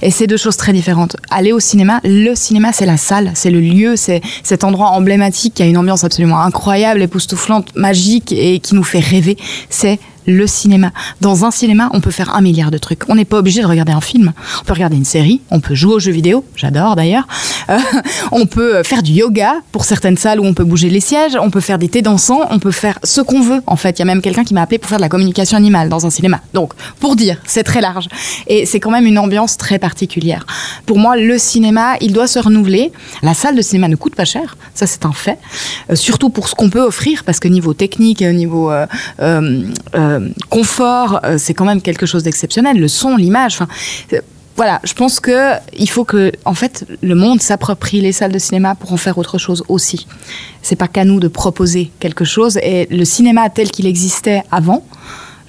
Et 0.00 0.10
c'est 0.10 0.26
deux 0.26 0.38
choses 0.38 0.56
très 0.56 0.72
différentes. 0.72 1.18
Aller 1.30 1.52
au 1.52 1.60
cinéma, 1.60 2.00
le 2.02 2.34
cinéma 2.34 2.72
c'est 2.72 2.86
la 2.86 2.96
salle, 2.96 3.32
c'est 3.34 3.50
le 3.50 3.60
lieu, 3.60 3.96
c'est 3.96 4.22
cet 4.42 4.64
endroit 4.64 4.88
emblématique 4.88 5.52
qui 5.52 5.62
a 5.62 5.66
une 5.66 5.76
ambiance 5.76 6.04
absolument 6.04 6.40
incroyable, 6.40 7.02
époustouflante, 7.02 7.76
magique 7.76 8.32
et 8.32 8.58
qui 8.58 8.74
nous 8.74 8.84
fait 8.84 9.00
rêver. 9.00 9.36
C'est 9.68 10.00
le 10.26 10.46
cinéma. 10.46 10.92
Dans 11.20 11.44
un 11.44 11.50
cinéma, 11.50 11.90
on 11.92 12.00
peut 12.00 12.10
faire 12.10 12.34
un 12.34 12.40
milliard 12.40 12.70
de 12.70 12.78
trucs. 12.78 13.08
On 13.08 13.14
n'est 13.14 13.24
pas 13.24 13.38
obligé 13.38 13.62
de 13.62 13.66
regarder 13.66 13.92
un 13.92 14.00
film. 14.00 14.32
On 14.60 14.64
peut 14.64 14.72
regarder 14.72 14.96
une 14.96 15.04
série, 15.04 15.40
on 15.50 15.60
peut 15.60 15.74
jouer 15.74 15.94
aux 15.94 15.98
jeux 15.98 16.12
vidéo, 16.12 16.44
j'adore 16.56 16.96
d'ailleurs. 16.96 17.26
Euh, 17.70 17.78
on 18.32 18.46
peut 18.46 18.82
faire 18.82 19.02
du 19.02 19.12
yoga 19.12 19.54
pour 19.72 19.84
certaines 19.84 20.16
salles 20.16 20.40
où 20.40 20.44
on 20.44 20.54
peut 20.54 20.64
bouger 20.64 20.90
les 20.90 21.00
sièges, 21.00 21.36
on 21.40 21.50
peut 21.50 21.60
faire 21.60 21.78
des 21.78 21.88
thés 21.88 22.02
dansants, 22.02 22.42
on 22.50 22.58
peut 22.58 22.70
faire 22.70 22.98
ce 23.02 23.20
qu'on 23.20 23.40
veut. 23.40 23.62
En 23.66 23.76
fait, 23.76 23.98
il 23.98 24.00
y 24.00 24.02
a 24.02 24.06
même 24.06 24.22
quelqu'un 24.22 24.44
qui 24.44 24.54
m'a 24.54 24.62
appelé 24.62 24.78
pour 24.78 24.88
faire 24.88 24.98
de 24.98 25.02
la 25.02 25.08
communication 25.08 25.56
animale 25.56 25.88
dans 25.88 26.06
un 26.06 26.10
cinéma. 26.10 26.40
Donc, 26.54 26.72
pour 27.00 27.16
dire, 27.16 27.38
c'est 27.44 27.64
très 27.64 27.80
large. 27.80 28.08
Et 28.46 28.66
c'est 28.66 28.80
quand 28.80 28.90
même 28.90 29.06
une 29.06 29.18
ambiance 29.18 29.56
très 29.56 29.78
particulière. 29.78 30.46
Pour 30.86 30.98
moi, 30.98 31.16
le 31.16 31.38
cinéma, 31.38 31.96
il 32.00 32.12
doit 32.12 32.26
se 32.26 32.38
renouveler. 32.38 32.92
La 33.22 33.34
salle 33.34 33.56
de 33.56 33.62
cinéma 33.62 33.88
ne 33.88 33.96
coûte 33.96 34.14
pas 34.14 34.24
cher, 34.24 34.56
ça 34.74 34.86
c'est 34.86 35.04
un 35.04 35.12
fait. 35.12 35.38
Euh, 35.90 35.94
surtout 35.94 36.30
pour 36.30 36.48
ce 36.48 36.54
qu'on 36.54 36.70
peut 36.70 36.80
offrir, 36.80 37.24
parce 37.24 37.40
que 37.40 37.48
niveau 37.48 37.74
technique, 37.74 38.22
niveau 38.22 38.70
euh, 38.70 38.86
euh, 40.12 40.28
confort, 40.50 41.20
euh, 41.24 41.36
c'est 41.38 41.54
quand 41.54 41.64
même 41.64 41.82
quelque 41.82 42.06
chose 42.06 42.22
d'exceptionnel. 42.22 42.78
Le 42.78 42.88
son, 42.88 43.16
l'image, 43.16 43.58
euh, 44.12 44.20
Voilà, 44.56 44.80
je 44.84 44.92
pense 44.92 45.18
que 45.18 45.54
il 45.76 45.88
faut 45.88 46.04
que, 46.04 46.30
en 46.44 46.54
fait, 46.54 46.84
le 47.02 47.14
monde 47.14 47.40
s'approprie 47.40 48.00
les 48.00 48.12
salles 48.12 48.32
de 48.32 48.38
cinéma 48.38 48.74
pour 48.74 48.92
en 48.92 48.98
faire 48.98 49.16
autre 49.18 49.38
chose 49.38 49.64
aussi. 49.68 50.06
C'est 50.60 50.76
pas 50.76 50.88
qu'à 50.88 51.04
nous 51.04 51.20
de 51.20 51.28
proposer 51.28 51.90
quelque 52.00 52.24
chose. 52.24 52.58
Et 52.62 52.86
le 52.90 53.04
cinéma 53.04 53.48
tel 53.48 53.70
qu'il 53.70 53.86
existait 53.86 54.42
avant, 54.50 54.84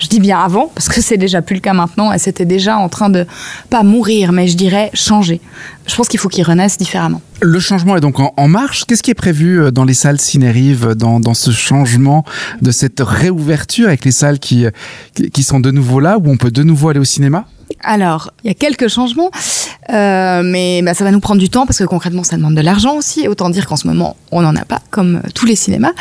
je 0.04 0.10
dis 0.10 0.20
bien 0.20 0.40
avant 0.40 0.70
parce 0.76 0.90
que 0.90 1.02
c'est 1.02 1.18
déjà 1.18 1.42
plus 1.42 1.56
le 1.56 1.62
cas 1.62 1.74
maintenant 1.74 2.12
et 2.12 2.20
c'était 2.20 2.46
déjà 2.46 2.78
en 2.78 2.90
train 2.90 3.10
de 3.10 3.26
pas 3.70 3.84
mourir, 3.84 4.34
mais 4.34 4.48
je 4.48 4.58
dirais 4.58 4.92
changer. 4.94 5.40
Je 5.88 5.96
pense 5.96 6.10
qu'il 6.10 6.20
faut 6.20 6.28
qu'il 6.28 6.44
renaisse 6.44 6.78
différemment. 6.78 7.22
Le 7.42 7.60
changement 7.60 7.96
est 7.96 8.02
donc 8.02 8.20
en, 8.20 8.48
marche. 8.48 8.86
Qu'est-ce 8.86 9.02
qui 9.02 9.12
est 9.12 9.16
prévu 9.16 9.62
euh, 9.62 9.72
dans 9.72 9.86
les 9.86 9.94
salles 9.94 10.20
Cinérive, 10.20 10.94
dans, 10.96 11.20
dans 11.20 11.34
ce 11.34 11.52
changement 11.52 12.26
de 12.62 12.72
cette 12.72 13.00
réouverture 13.00 13.88
avec 13.88 14.04
les 14.04 14.12
salles 14.12 14.40
qui, 14.40 14.66
qui, 15.14 15.30
qui 15.30 15.44
sont 15.44 15.60
de 15.60 15.72
nouveau 15.72 16.00
là, 16.00 16.18
où 16.18 16.30
on 16.30 16.38
peut 16.38 16.52
de 16.52 16.64
nouveau 16.64 16.90
aller 16.90 17.00
au 17.00 17.06
cinéma? 17.06 17.46
Alors, 17.84 18.32
il 18.44 18.48
y 18.48 18.52
a 18.52 18.54
quelques 18.54 18.88
changements, 18.88 19.30
euh, 19.92 20.42
mais 20.44 20.82
bah, 20.82 20.94
ça 20.94 21.04
va 21.04 21.12
nous 21.12 21.20
prendre 21.20 21.40
du 21.40 21.50
temps 21.50 21.66
parce 21.66 21.80
que 21.80 21.84
concrètement, 21.84 22.24
ça 22.24 22.38
demande 22.38 22.56
de 22.56 22.62
l'argent 22.62 22.96
aussi. 22.96 23.28
Autant 23.28 23.50
dire 23.50 23.68
qu'en 23.68 23.76
ce 23.76 23.88
moment, 23.88 24.16
on 24.32 24.42
n'en 24.42 24.56
a 24.56 24.64
pas, 24.64 24.80
comme 24.90 25.18
euh, 25.18 25.30
tous 25.36 25.46
les 25.46 25.56
cinémas. 25.56 25.92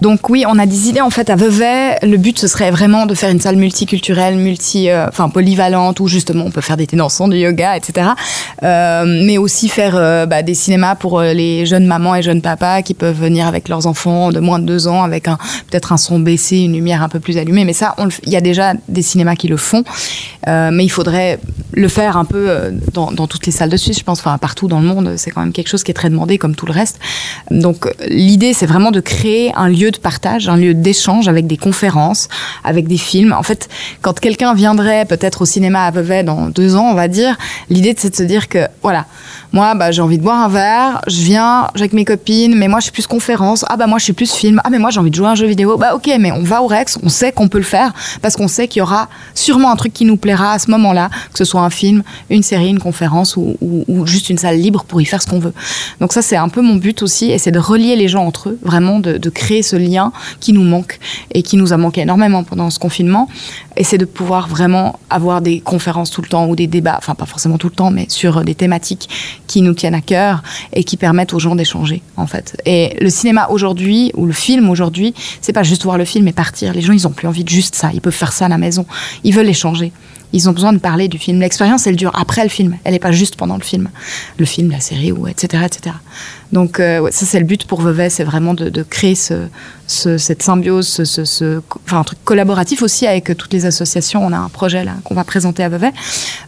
Donc 0.00 0.30
oui, 0.30 0.44
on 0.48 0.58
a 0.58 0.66
des 0.66 0.88
idées 0.88 1.02
en 1.02 1.10
fait 1.10 1.28
à 1.28 1.36
Vevey. 1.36 1.98
Le 2.02 2.16
but, 2.16 2.38
ce 2.38 2.48
serait 2.48 2.70
vraiment 2.70 3.06
de 3.06 3.14
faire 3.14 3.30
une 3.30 3.40
salle 3.40 3.56
multiculturelle, 3.56 4.36
multi, 4.36 4.88
euh, 4.88 5.06
enfin 5.08 5.28
polyvalente, 5.28 6.00
où 6.00 6.08
justement 6.08 6.44
on 6.46 6.50
peut 6.50 6.62
faire 6.62 6.76
des 6.76 6.86
dansants, 6.86 7.28
du 7.28 7.36
yoga, 7.36 7.76
etc. 7.76 8.08
Euh, 8.62 9.04
mais 9.06 9.36
aussi 9.36 9.68
faire 9.68 9.94
euh, 9.96 10.26
bah, 10.26 10.42
des 10.42 10.54
cinémas 10.54 10.94
pour 10.94 11.20
les 11.20 11.66
jeunes 11.66 11.86
mamans 11.86 12.14
et 12.14 12.22
jeunes 12.22 12.40
papas 12.40 12.82
qui 12.82 12.94
peuvent 12.94 13.18
venir 13.18 13.46
avec 13.46 13.68
leurs 13.68 13.86
enfants 13.86 14.30
de 14.30 14.40
moins 14.40 14.58
de 14.58 14.64
deux 14.64 14.88
ans, 14.88 15.02
avec 15.02 15.28
un 15.28 15.36
peut-être 15.70 15.92
un 15.92 15.98
son 15.98 16.18
baissé, 16.18 16.58
une 16.58 16.72
lumière 16.72 17.02
un 17.02 17.08
peu 17.08 17.20
plus 17.20 17.36
allumée. 17.36 17.64
Mais 17.64 17.74
ça, 17.74 17.94
il 18.24 18.32
y 18.32 18.36
a 18.36 18.40
déjà 18.40 18.72
des 18.88 19.02
cinémas 19.02 19.36
qui 19.36 19.48
le 19.48 19.56
font, 19.58 19.84
mais 20.46 20.84
il 20.84 20.90
faudrait 20.90 21.29
le 21.72 21.88
faire 21.88 22.16
un 22.16 22.24
peu 22.24 22.50
euh, 22.50 22.70
dans, 22.92 23.26
toutes 23.26 23.46
les 23.46 23.52
salles 23.52 23.70
de 23.70 23.76
Suisse, 23.76 23.98
je 23.98 24.04
pense, 24.04 24.20
enfin 24.20 24.38
partout 24.38 24.68
dans 24.68 24.80
le 24.80 24.86
monde. 24.86 25.14
C'est 25.16 25.30
quand 25.30 25.40
même 25.40 25.52
quelque 25.52 25.68
chose 25.68 25.82
qui 25.82 25.90
est 25.90 25.94
très 25.94 26.10
demandé, 26.10 26.38
comme 26.38 26.54
tout 26.54 26.66
le 26.66 26.72
reste. 26.72 26.98
Donc 27.50 27.88
l'idée, 28.08 28.52
c'est 28.52 28.66
vraiment 28.66 28.90
de 28.90 29.00
créer 29.00 29.52
un 29.54 29.68
lieu 29.68 29.90
de 29.90 29.98
partage, 29.98 30.48
un 30.48 30.56
lieu 30.56 30.74
d'échange 30.74 31.28
avec 31.28 31.46
des 31.46 31.56
conférences, 31.56 32.28
avec 32.64 32.88
des 32.88 32.98
films. 32.98 33.32
En 33.32 33.42
fait, 33.42 33.68
quand 34.02 34.18
quelqu'un 34.18 34.54
viendrait 34.54 35.04
peut-être 35.04 35.42
au 35.42 35.44
cinéma 35.44 35.84
à 35.84 35.90
Vevey 35.90 36.24
dans 36.24 36.48
deux 36.48 36.76
ans, 36.76 36.90
on 36.90 36.94
va 36.94 37.08
dire, 37.08 37.36
l'idée 37.68 37.94
c'est 37.96 38.10
de 38.10 38.16
se 38.16 38.22
dire 38.22 38.48
que 38.48 38.66
voilà, 38.82 39.06
moi 39.52 39.74
bah, 39.74 39.90
j'ai 39.90 40.02
envie 40.02 40.18
de 40.18 40.22
boire 40.22 40.42
un 40.42 40.48
verre, 40.48 41.00
je 41.06 41.22
viens 41.22 41.68
avec 41.74 41.92
mes 41.92 42.04
copines, 42.04 42.54
mais 42.56 42.68
moi 42.68 42.80
je 42.80 42.84
suis 42.84 42.92
plus 42.92 43.06
conférence, 43.06 43.64
ah 43.68 43.76
bah 43.76 43.86
moi 43.86 43.98
je 43.98 44.04
suis 44.04 44.12
plus 44.12 44.32
film, 44.32 44.60
ah 44.64 44.70
mais 44.70 44.78
moi 44.78 44.90
j'ai 44.90 45.00
envie 45.00 45.10
de 45.10 45.14
jouer 45.14 45.26
à 45.26 45.30
un 45.30 45.34
jeu 45.34 45.46
vidéo, 45.46 45.76
bah 45.76 45.94
ok, 45.94 46.10
mais 46.18 46.32
on 46.32 46.42
va 46.42 46.62
au 46.62 46.66
Rex, 46.66 46.98
on 47.02 47.08
sait 47.08 47.32
qu'on 47.32 47.48
peut 47.48 47.58
le 47.58 47.64
faire 47.64 47.92
parce 48.22 48.36
qu'on 48.36 48.48
sait 48.48 48.68
qu'il 48.68 48.80
y 48.80 48.82
aura 48.82 49.08
sûrement 49.34 49.70
un 49.70 49.76
truc 49.76 49.92
qui 49.92 50.04
nous 50.04 50.16
plaira 50.16 50.52
à 50.52 50.58
ce 50.58 50.70
moment-là, 50.70 51.10
que 51.32 51.38
ce 51.38 51.44
soit 51.44 51.62
un 51.62 51.70
film, 51.70 52.02
une 52.28 52.42
série, 52.42 52.68
une 52.68 52.78
conférence 52.78 53.36
ou, 53.36 53.56
juste 54.06 54.30
une 54.30 54.38
salle 54.38 54.58
libre 54.58 54.84
pour 54.84 55.00
y 55.00 55.04
faire 55.04 55.22
ce 55.22 55.26
qu'on 55.26 55.38
veut. 55.38 55.52
Donc 56.00 56.12
ça 56.12 56.22
c'est 56.22 56.36
un 56.36 56.48
peu 56.48 56.62
mon 56.62 56.76
but 56.76 57.02
aussi, 57.02 57.30
et 57.30 57.38
c'est 57.38 57.50
de 57.50 57.58
relier 57.58 57.96
les 57.96 58.08
gens 58.08 58.24
entre 58.24 58.50
eux, 58.50 58.58
vraiment 58.62 58.98
de, 58.98 59.18
de 59.18 59.30
créer 59.30 59.62
ce 59.62 59.76
lien 59.76 60.12
qui 60.40 60.52
nous 60.52 60.62
manque 60.62 60.98
et 61.32 61.42
qui 61.42 61.56
nous 61.56 61.72
a 61.72 61.76
manqué 61.76 62.02
énormément 62.02 62.44
pendant 62.44 62.70
ce 62.70 62.78
confinement. 62.78 63.28
Et 63.76 63.84
c'est 63.84 63.98
de 63.98 64.04
pouvoir 64.04 64.48
vraiment 64.48 64.98
avoir 65.08 65.40
des 65.40 65.60
conférences 65.60 66.10
tout 66.10 66.22
le 66.22 66.28
temps 66.28 66.46
ou 66.46 66.56
des 66.56 66.66
débats, 66.66 66.96
enfin 66.98 67.14
pas 67.14 67.26
forcément 67.26 67.56
tout 67.56 67.68
le 67.68 67.74
temps, 67.74 67.90
mais 67.90 68.06
sur 68.08 68.44
des 68.44 68.54
thématiques 68.54 69.08
qui 69.46 69.62
nous 69.62 69.74
tiennent 69.74 69.94
à 69.94 70.00
cœur 70.00 70.42
et 70.72 70.84
qui 70.84 70.96
permettent 70.96 71.32
aux 71.34 71.38
gens 71.38 71.54
d'échanger 71.54 72.02
en 72.16 72.26
fait. 72.26 72.60
Et 72.66 72.96
le 73.00 73.10
cinéma 73.10 73.48
aujourd'hui 73.48 74.12
ou 74.14 74.26
le 74.26 74.32
film 74.32 74.68
aujourd'hui, 74.68 75.14
c'est 75.40 75.52
pas 75.52 75.62
juste 75.62 75.84
voir 75.84 75.98
le 75.98 76.04
film 76.04 76.26
et 76.28 76.32
partir. 76.32 76.72
Les 76.72 76.82
gens 76.82 76.92
ils 76.92 77.06
ont 77.06 77.12
plus 77.12 77.28
envie 77.28 77.44
de 77.44 77.48
juste 77.48 77.74
ça. 77.74 77.90
Ils 77.92 78.00
peuvent 78.00 78.12
faire 78.12 78.32
ça 78.32 78.46
à 78.46 78.48
la 78.48 78.58
maison. 78.58 78.86
Ils 79.24 79.34
veulent 79.34 79.48
échanger. 79.48 79.92
Ils 80.32 80.48
ont 80.48 80.52
besoin 80.52 80.72
de 80.72 80.78
parler 80.78 81.08
du 81.08 81.18
film. 81.18 81.40
L'expérience, 81.40 81.86
elle 81.86 81.96
dure 81.96 82.12
après 82.14 82.42
le 82.42 82.48
film. 82.48 82.76
Elle 82.84 82.92
n'est 82.92 82.98
pas 82.98 83.12
juste 83.12 83.36
pendant 83.36 83.56
le 83.56 83.62
film. 83.62 83.88
Le 84.38 84.44
film, 84.44 84.70
la 84.70 84.80
série, 84.80 85.12
ou 85.12 85.26
etc. 85.26 85.64
etc. 85.66 85.96
Donc 86.52 86.80
euh, 86.80 87.08
ça 87.12 87.26
c'est 87.26 87.38
le 87.38 87.44
but 87.44 87.64
pour 87.64 87.80
Vevey, 87.80 88.10
c'est 88.10 88.24
vraiment 88.24 88.54
de, 88.54 88.82
créer 88.82 89.14
ce, 89.14 89.46
cette 89.86 90.42
symbiose, 90.42 91.04
ce, 91.04 91.60
enfin, 91.84 92.00
un 92.00 92.04
truc 92.04 92.18
collaboratif 92.24 92.82
aussi 92.82 93.06
avec 93.06 93.36
toutes 93.36 93.52
les 93.52 93.66
associations. 93.66 94.24
On 94.24 94.32
a 94.32 94.38
un 94.38 94.48
projet 94.48 94.84
là 94.84 94.94
qu'on 95.04 95.14
va 95.14 95.24
présenter 95.24 95.62
à 95.62 95.68
Vevey. 95.68 95.92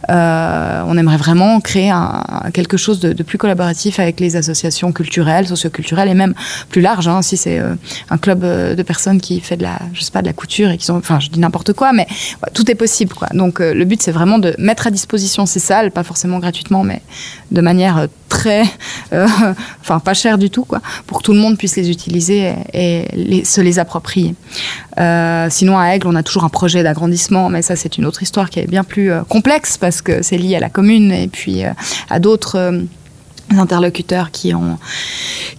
Euh, 0.09 0.83
on 0.85 0.97
aimerait 0.97 1.17
vraiment 1.17 1.59
créer 1.61 1.89
un, 1.89 2.23
quelque 2.53 2.77
chose 2.77 2.99
de, 2.99 3.23
plus 3.23 3.37
collaboratif 3.37 3.99
avec 3.99 4.19
les 4.19 4.35
associations 4.35 4.91
culturelles, 4.91 5.47
socioculturelles 5.47 6.09
et 6.09 6.13
même 6.13 6.33
plus 6.69 6.81
large. 6.81 7.07
Hein, 7.07 7.21
si 7.21 7.37
c'est 7.37 7.59
euh, 7.59 7.75
un 8.09 8.17
club 8.17 8.41
de 8.41 8.83
personnes 8.83 9.21
qui 9.21 9.39
fait 9.39 9.57
de 9.57 9.63
la, 9.63 9.79
je 9.93 10.01
sais 10.01 10.11
pas, 10.11 10.21
de 10.21 10.27
la 10.27 10.33
couture 10.33 10.69
et 10.69 10.77
qui 10.77 10.85
sont, 10.85 10.97
enfin 10.97 11.19
je 11.19 11.29
dis 11.29 11.39
n'importe 11.39 11.73
quoi, 11.73 11.93
mais 11.93 12.07
tout 12.53 12.69
est 12.69 12.75
possible. 12.75 13.13
Quoi. 13.13 13.29
Donc 13.33 13.59
le 13.59 13.85
but 13.85 14.01
c'est 14.01 14.11
vraiment 14.11 14.39
de 14.39 14.55
mettre 14.57 14.87
à 14.87 14.91
disposition 14.91 15.45
ces 15.45 15.59
salles, 15.59 15.91
pas 15.91 16.03
forcément 16.03 16.39
gratuitement, 16.39 16.83
mais 16.83 17.01
de 17.51 17.61
manière 17.61 18.07
très, 18.29 18.63
enfin 19.81 19.99
pas 19.99 20.13
cher 20.13 20.37
du 20.37 20.49
tout, 20.49 20.65
quoi, 20.65 20.81
pour 21.07 21.19
que 21.19 21.23
tout 21.23 21.33
le 21.33 21.39
monde 21.39 21.57
puisse 21.57 21.75
les 21.75 21.89
utiliser 21.89 22.53
et, 22.73 23.43
se 23.45 23.61
les 23.61 23.79
approprier. 23.79 24.35
Euh, 24.99 25.47
sinon, 25.49 25.77
à 25.77 25.95
Aigle, 25.95 26.07
on 26.07 26.15
a 26.15 26.23
toujours 26.23 26.43
un 26.43 26.49
projet 26.49 26.83
d'agrandissement, 26.83 27.49
mais 27.49 27.61
ça, 27.61 27.75
c'est 27.75 27.97
une 27.97 28.05
autre 28.05 28.23
histoire 28.23 28.49
qui 28.49 28.59
est 28.59 28.67
bien 28.67 28.83
plus 28.83 29.11
euh, 29.11 29.21
complexe 29.23 29.77
parce 29.77 30.01
que 30.01 30.21
c'est 30.21 30.37
lié 30.37 30.55
à 30.55 30.59
la 30.59 30.69
commune 30.69 31.11
et 31.11 31.27
puis 31.27 31.63
euh, 31.63 31.71
à 32.09 32.19
d'autres 32.19 32.83
interlocuteurs 33.51 34.31
qui 34.31 34.53
ont 34.53 34.77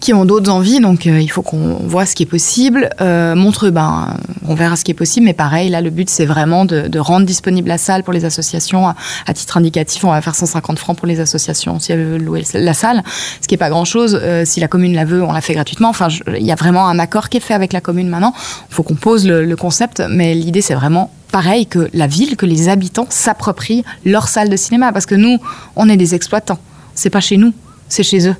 qui 0.00 0.12
ont 0.12 0.24
d'autres 0.24 0.50
envies 0.50 0.80
donc 0.80 1.06
euh, 1.06 1.20
il 1.20 1.30
faut 1.30 1.42
qu'on 1.42 1.76
voit 1.84 2.06
ce 2.06 2.14
qui 2.14 2.24
est 2.24 2.26
possible. 2.26 2.90
Euh, 3.00 3.34
Montreux 3.34 3.70
ben 3.70 4.16
on 4.46 4.54
verra 4.54 4.76
ce 4.76 4.84
qui 4.84 4.90
est 4.90 4.94
possible 4.94 5.26
mais 5.26 5.32
pareil 5.32 5.70
là 5.70 5.80
le 5.80 5.90
but 5.90 6.10
c'est 6.10 6.26
vraiment 6.26 6.64
de, 6.64 6.98
rendre 6.98 7.26
disponible 7.26 7.68
la 7.68 7.78
salle 7.78 8.02
pour 8.02 8.12
les 8.12 8.24
associations. 8.24 8.88
À, 9.26 9.34
titre 9.34 9.56
indicatif 9.56 10.04
on 10.04 10.10
va 10.10 10.20
faire 10.20 10.34
150 10.34 10.78
francs 10.78 10.96
pour 10.96 11.06
les 11.06 11.20
associations 11.20 11.78
si 11.78 11.92
elles 11.92 12.04
veulent 12.04 12.22
louer 12.22 12.42
la 12.54 12.74
salle 12.74 13.02
ce 13.40 13.48
qui 13.48 13.54
est 13.54 13.58
pas 13.58 13.70
grand 13.70 13.84
chose 13.84 14.18
euh, 14.20 14.44
si 14.44 14.60
la 14.60 14.68
commune 14.68 14.94
la 14.94 15.04
veut 15.04 15.22
on 15.22 15.32
la 15.32 15.40
fait 15.40 15.54
gratuitement. 15.54 15.88
Enfin 15.88 16.08
il 16.36 16.44
y 16.44 16.52
a 16.52 16.56
vraiment 16.56 16.88
un 16.88 16.98
accord 16.98 17.28
qui 17.28 17.38
est 17.38 17.40
fait 17.40 17.54
avec 17.54 17.72
la 17.72 17.80
commune 17.80 18.08
maintenant. 18.08 18.34
Il 18.70 18.74
faut 18.74 18.82
qu'on 18.82 18.94
pose 18.94 19.26
le, 19.26 19.44
le 19.44 19.56
concept 19.56 20.02
mais 20.08 20.34
l'idée 20.34 20.62
c'est 20.62 20.74
vraiment 20.74 21.10
pareil 21.30 21.66
que 21.66 21.88
la 21.92 22.06
ville 22.06 22.36
que 22.36 22.46
les 22.46 22.68
habitants 22.68 23.06
s'approprient 23.10 23.84
leur 24.04 24.28
salle 24.28 24.48
de 24.48 24.56
cinéma 24.56 24.92
parce 24.92 25.06
que 25.06 25.14
nous 25.14 25.38
on 25.76 25.88
est 25.88 25.96
des 25.96 26.14
exploitants. 26.14 26.58
C'est 26.94 27.10
pas 27.10 27.20
chez 27.20 27.36
nous 27.36 27.52
c'est 27.94 28.02
chez 28.02 28.28
eux. 28.28 28.34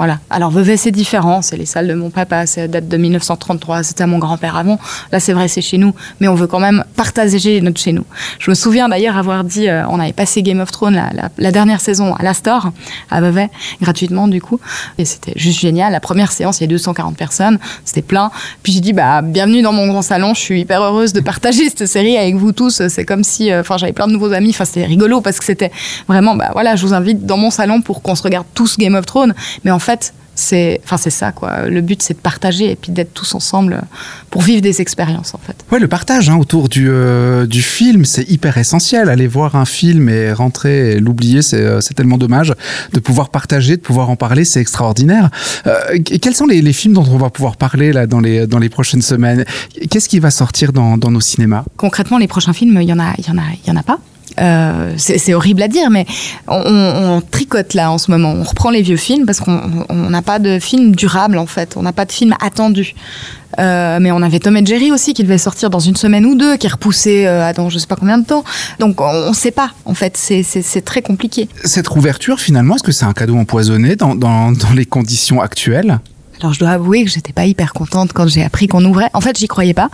Voilà. 0.00 0.18
Alors 0.30 0.50
Vevey, 0.50 0.78
c'est 0.78 0.92
différent. 0.92 1.42
C'est 1.42 1.58
les 1.58 1.66
salles 1.66 1.86
de 1.86 1.92
mon 1.92 2.08
papa. 2.08 2.46
Ça 2.46 2.66
date 2.66 2.88
de 2.88 2.96
1933. 2.96 3.82
C'était 3.82 4.04
à 4.04 4.06
mon 4.06 4.16
grand-père 4.16 4.56
avant. 4.56 4.78
Là, 5.12 5.20
c'est 5.20 5.34
vrai, 5.34 5.46
c'est 5.46 5.60
chez 5.60 5.76
nous. 5.76 5.94
Mais 6.20 6.28
on 6.28 6.34
veut 6.34 6.46
quand 6.46 6.58
même 6.58 6.84
partager 6.96 7.60
notre 7.60 7.78
chez 7.78 7.92
nous. 7.92 8.06
Je 8.38 8.50
me 8.50 8.54
souviens 8.54 8.88
d'ailleurs 8.88 9.18
avoir 9.18 9.44
dit, 9.44 9.68
euh, 9.68 9.86
on 9.90 10.00
avait 10.00 10.14
passé 10.14 10.42
Game 10.42 10.60
of 10.60 10.70
Thrones 10.70 10.98
la, 11.36 11.52
dernière 11.52 11.82
saison 11.82 12.14
à 12.14 12.22
l'Astor, 12.22 12.72
à 13.10 13.20
Vevey, 13.20 13.50
gratuitement 13.82 14.26
du 14.26 14.40
coup. 14.40 14.58
Et 14.96 15.04
c'était 15.04 15.34
juste 15.36 15.60
génial. 15.60 15.92
La 15.92 16.00
première 16.00 16.32
séance, 16.32 16.60
il 16.60 16.62
y 16.62 16.64
a 16.64 16.68
240 16.68 17.14
personnes. 17.18 17.58
C'était 17.84 18.00
plein. 18.00 18.30
Puis 18.62 18.72
j'ai 18.72 18.80
dit, 18.80 18.94
bah, 18.94 19.20
bienvenue 19.20 19.60
dans 19.60 19.74
mon 19.74 19.86
grand 19.86 20.00
salon. 20.00 20.32
Je 20.32 20.40
suis 20.40 20.62
hyper 20.62 20.80
heureuse 20.80 21.12
de 21.12 21.20
partager 21.20 21.68
cette 21.68 21.84
série 21.84 22.16
avec 22.16 22.36
vous 22.36 22.52
tous. 22.52 22.88
C'est 22.88 23.04
comme 23.04 23.22
si, 23.22 23.52
euh, 23.52 23.60
enfin, 23.60 23.76
j'avais 23.76 23.92
plein 23.92 24.06
de 24.06 24.12
nouveaux 24.14 24.32
amis. 24.32 24.48
Enfin, 24.48 24.64
c'était 24.64 24.86
rigolo 24.86 25.20
parce 25.20 25.38
que 25.38 25.44
c'était 25.44 25.70
vraiment, 26.08 26.36
bah 26.36 26.48
voilà, 26.54 26.74
je 26.74 26.86
vous 26.86 26.94
invite 26.94 27.26
dans 27.26 27.36
mon 27.36 27.50
salon 27.50 27.82
pour 27.82 28.00
qu'on 28.00 28.14
se 28.14 28.22
regarde 28.22 28.46
tous 28.54 28.78
Game 28.78 28.94
of 28.94 29.04
Thrones. 29.04 29.34
Mais 29.64 29.70
en 29.70 29.78
fait, 29.78 29.89
c'est 30.40 30.80
enfin 30.84 30.96
c'est 30.96 31.10
ça 31.10 31.32
quoi. 31.32 31.68
Le 31.68 31.80
but 31.80 32.02
c'est 32.02 32.14
de 32.14 32.18
partager 32.18 32.70
et 32.70 32.76
puis 32.76 32.92
d'être 32.92 33.12
tous 33.12 33.34
ensemble 33.34 33.82
pour 34.30 34.42
vivre 34.42 34.62
des 34.62 34.80
expériences 34.80 35.34
en 35.34 35.38
fait. 35.38 35.56
Ouais 35.70 35.78
le 35.78 35.88
partage 35.88 36.30
hein, 36.30 36.36
autour 36.36 36.68
du, 36.68 36.88
euh, 36.88 37.46
du 37.46 37.62
film 37.62 38.04
c'est 38.04 38.28
hyper 38.28 38.56
essentiel. 38.56 39.08
Aller 39.08 39.26
voir 39.26 39.54
un 39.56 39.64
film 39.66 40.08
et 40.08 40.32
rentrer 40.32 40.92
et 40.92 41.00
l'oublier 41.00 41.42
c'est 41.42 41.60
euh, 41.60 41.80
tellement 41.94 42.18
dommage 42.18 42.54
de 42.92 43.00
pouvoir 43.00 43.28
partager 43.28 43.76
de 43.76 43.82
pouvoir 43.82 44.08
en 44.10 44.16
parler 44.16 44.44
c'est 44.44 44.60
extraordinaire. 44.60 45.30
Euh, 45.66 45.98
quels 46.02 46.34
sont 46.34 46.46
les, 46.46 46.62
les, 46.62 46.72
films 46.72 46.94
dont 46.94 47.06
on 47.10 47.18
va 47.18 47.30
pouvoir 47.30 47.56
parler 47.56 47.92
là 47.92 48.06
dans 48.06 48.20
les 48.20 48.46
dans 48.46 48.58
les 48.58 48.68
prochaines 48.70 49.02
semaines? 49.02 49.44
Qu'est-ce 49.90 50.08
qui 50.08 50.20
va 50.20 50.30
sortir 50.30 50.72
dans, 50.72 50.96
dans 50.96 51.10
nos 51.10 51.20
cinémas? 51.20 51.64
Concrètement 51.76 52.18
les 52.18 52.28
prochains 52.28 52.52
films 52.52 52.80
il 52.80 52.88
y 52.88 52.92
en 52.92 52.98
a 52.98 53.12
il 53.18 53.26
y 53.26 53.30
en 53.30 53.38
a 53.38 53.44
il 53.62 53.68
y 53.68 53.70
en 53.70 53.76
a 53.76 53.82
pas 53.82 53.98
euh, 54.40 54.94
c'est 54.96 55.34
horrible 55.34 55.62
à 55.62 55.68
dire, 55.68 55.90
mais 55.90 56.06
on, 56.48 57.22
tricote 57.30 57.74
là 57.74 57.90
en 57.90 57.98
ce 57.98 58.10
moment. 58.10 58.32
On 58.32 58.42
reprend 58.42 58.70
les 58.70 58.82
vieux 58.82 58.96
films 58.96 59.26
parce 59.26 59.40
qu'on 59.40 60.10
n'a 60.10 60.22
pas 60.22 60.38
de 60.38 60.58
film 60.58 60.94
durable 60.94 61.38
en 61.38 61.46
fait. 61.46 61.76
On 61.76 61.82
n'a 61.82 61.92
pas 61.92 62.04
de 62.04 62.12
film 62.12 62.34
attendu. 62.40 62.94
Euh, 63.58 63.98
mais 64.00 64.12
on 64.12 64.22
avait 64.22 64.38
Tom 64.38 64.56
et 64.56 64.64
Jerry 64.64 64.92
aussi 64.92 65.12
qui 65.12 65.24
devait 65.24 65.36
sortir 65.36 65.70
dans 65.70 65.80
une 65.80 65.96
semaine 65.96 66.24
ou 66.24 66.36
deux, 66.36 66.56
qui 66.56 66.66
est 66.66 66.70
repoussé 66.70 67.26
euh, 67.26 67.44
à 67.44 67.52
dans 67.52 67.68
je 67.68 67.78
sais 67.78 67.86
pas 67.86 67.96
combien 67.96 68.18
de 68.18 68.24
temps. 68.24 68.44
Donc 68.78 69.00
on 69.00 69.30
ne 69.30 69.34
sait 69.34 69.50
pas 69.50 69.72
en 69.84 69.94
fait, 69.94 70.16
c'est 70.16 70.84
très 70.84 71.02
compliqué. 71.02 71.48
Cette 71.64 71.88
rouverture 71.88 72.38
finalement, 72.38 72.76
est-ce 72.76 72.84
que 72.84 72.92
c'est 72.92 73.04
un 73.04 73.12
cadeau 73.12 73.36
empoisonné 73.36 73.96
dans, 73.96 74.14
dans, 74.14 74.52
dans 74.52 74.72
les 74.74 74.86
conditions 74.86 75.40
actuelles? 75.40 75.98
Alors 76.40 76.54
je 76.54 76.60
dois 76.60 76.70
avouer 76.70 77.04
que 77.04 77.10
j'étais 77.10 77.32
pas 77.32 77.44
hyper 77.44 77.72
contente 77.72 78.12
quand 78.12 78.26
j'ai 78.26 78.42
appris 78.42 78.66
qu'on 78.66 78.84
ouvrait. 78.84 79.10
En 79.12 79.20
fait, 79.20 79.38
j'y 79.38 79.46
croyais 79.46 79.74
pas. 79.74 79.90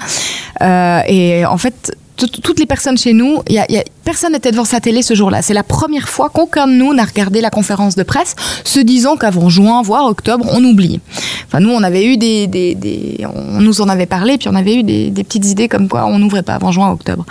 Euh, 0.63 1.01
et 1.09 1.45
en 1.45 1.59
fait, 1.59 1.97
toutes 2.17 2.59
les 2.59 2.67
personnes 2.67 2.97
chez 2.97 3.13
nous, 3.13 3.43
y 3.49 3.59
a, 3.59 3.63
a, 3.63 3.85
personne 4.05 4.33
n'était 4.33 4.51
devant 4.51 4.65
sa 4.65 4.81
télé 4.81 5.03
ce 5.03 5.15
jour-là. 5.15 5.43
C'est 5.43 5.55
la 5.55 5.63
première 5.63 6.09
fois 6.09 6.31
qu'aucun 6.31 6.67
de 6.67 6.73
nous 6.73 6.95
n'a 6.95 7.05
regardé 7.05 7.41
la 7.41 7.51
conférence 7.51 7.95
de 7.95 8.03
presse, 8.03 8.35
se 8.65 8.81
disant 8.81 9.17
qu'avant 9.17 9.49
juin, 9.49 9.83
voire 9.83 10.07
octobre, 10.07 10.47
on 10.53 10.65
oublie. 10.65 11.01
Enfin, 11.47 11.61
nous, 11.61 11.71
on 11.71 11.83
avait 11.83 12.07
eu 12.07 12.17
des 12.17 13.27
on 13.35 13.61
nous 13.61 13.81
en 13.81 13.89
avait 13.89 14.07
parlé, 14.07 14.39
puis 14.39 14.49
on 14.49 14.55
avait 14.55 14.77
eu 14.77 14.83
des, 14.83 15.11
des 15.11 15.25
petites 15.25 15.47
idées 15.47 15.69
comme 15.69 15.89
quoi 15.89 16.07
on 16.07 16.19
n'ouvrait 16.19 16.43
pas 16.43 16.55
avant 16.55 16.73
juin, 16.73 16.91
octobre. 16.91 17.25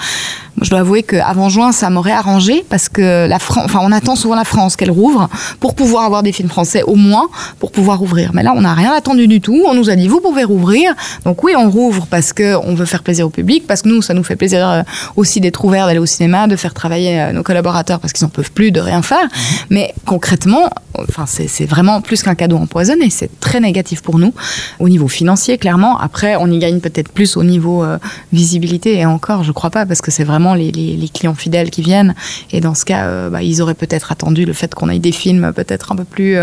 Je 0.62 0.69
dois 0.69 0.79
avouer 0.79 1.03
qu'avant 1.03 1.50
juin, 1.50 1.71
ça 1.71 1.89
m'aurait 1.89 2.13
arrangé 2.13 2.65
parce 2.69 2.88
que 2.88 3.27
la 3.27 3.39
France, 3.39 3.65
enfin, 3.65 3.79
on 3.83 3.91
attend 3.91 4.15
souvent 4.15 4.35
la 4.35 4.45
France 4.45 4.75
qu'elle 4.75 4.91
rouvre 4.91 5.29
pour 5.59 5.75
pouvoir 5.75 6.03
avoir 6.05 6.24
des 6.24 6.31
films 6.31 6.50
français 6.50 6.83
au 6.83 6.95
moins 6.95 7.27
pour 7.59 7.71
pouvoir 7.71 8.01
ouvrir. 8.01 8.31
Mais 8.33 8.43
là, 8.43 8.53
on 8.55 8.62
n'a 8.62 8.74
rien 8.74 8.93
attendu 8.93 9.27
du 9.27 9.41
tout. 9.41 9.63
On 9.67 9.74
nous 9.74 9.89
a 9.89 9.95
dit 9.95 10.07
vous 10.07 10.21
pouvez 10.21 10.43
rouvrir. 10.43 10.93
Donc 11.25 11.43
oui, 11.43 11.53
on 11.57 11.69
rouvre 11.69 12.07
parce 12.07 12.31
que 12.31 12.55
on 12.55 12.74
veut 12.74 12.85
faire 12.85 13.03
plaisir 13.03 13.27
au 13.27 13.29
public, 13.29 13.67
parce 13.67 13.81
que 13.81 13.89
nous, 13.89 14.01
ça 14.01 14.13
nous 14.13 14.24
fait 14.24 14.35
plaisir 14.35 14.67
euh, 14.67 14.81
aussi 15.15 15.41
d'être 15.41 15.63
ouverts, 15.65 15.88
d'aller 15.88 16.00
au 16.00 16.05
cinéma, 16.05 16.47
de 16.47 16.55
faire 16.55 16.74
travailler 16.74 17.19
euh, 17.19 17.31
nos 17.33 17.43
collaborateurs 17.43 18.00
parce 18.00 18.13
qu'ils 18.13 18.25
n'en 18.25 18.31
peuvent 18.31 18.51
plus 18.51 18.71
de 18.71 18.79
rien 18.79 19.01
faire. 19.01 19.24
Mhm. 19.24 19.29
Mais 19.71 19.93
concrètement, 20.05 20.69
enfin, 20.97 21.25
c'est 21.27 21.65
vraiment 21.65 22.01
plus 22.01 22.24
qu'un 22.24 22.35
cadeau 22.35 22.57
empoisonné. 22.57 23.09
C'est 23.09 23.39
très 23.39 23.59
négatif 23.59 24.01
pour 24.01 24.19
nous 24.19 24.33
au 24.79 24.88
niveau 24.88 25.07
financier, 25.07 25.57
clairement. 25.57 26.00
Après, 26.00 26.38
on 26.38 26.50
y 26.50 26.59
gagne 26.59 26.79
peut-être 26.79 27.12
plus 27.12 27.35
au 27.35 27.43
niveau 27.43 27.83
euh, 27.83 27.97
visibilité 28.31 28.95
et 28.95 29.05
encore, 29.05 29.43
je 29.43 29.51
crois 29.51 29.69
pas 29.69 29.85
parce 29.85 30.01
que 30.01 30.12
c'est 30.12 30.24
vraiment 30.24 30.45
les, 30.54 31.10
clients 31.14 31.36
fidèles 31.36 31.70
qui 31.70 31.82
viennent. 31.82 32.16
Et 32.52 32.60
dans 32.60 32.74
ce 32.74 32.84
cas, 32.86 33.30
bah, 33.30 33.42
ils 33.42 33.62
auraient 33.62 33.75
peut-être 33.75 34.12
attendu 34.12 34.46
le 34.46 34.54
fait 34.54 34.74
qu'on 34.74 34.90
ait 34.90 35.00
des 35.00 35.12
films 35.12 35.54
peut-être 35.54 35.92
un 35.92 35.96
peu 35.96 36.04
plus 36.04 36.38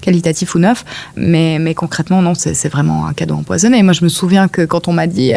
qualitatifs 0.00 0.54
ou 0.54 0.58
neufs. 0.58 0.84
Mais, 1.16 1.58
mais 1.58 1.74
concrètement, 1.74 2.22
non, 2.22 2.34
c'est 2.34 2.68
vraiment 2.68 3.06
un 3.06 3.12
cadeau 3.12 3.34
empoisonné. 3.34 3.82
Moi, 3.82 3.92
je 3.92 4.04
me 4.04 4.08
souviens 4.08 4.48
que 4.48 4.62
quand 4.62 4.88
on 4.88 4.92
m'a 4.92 5.06
dit, 5.06 5.32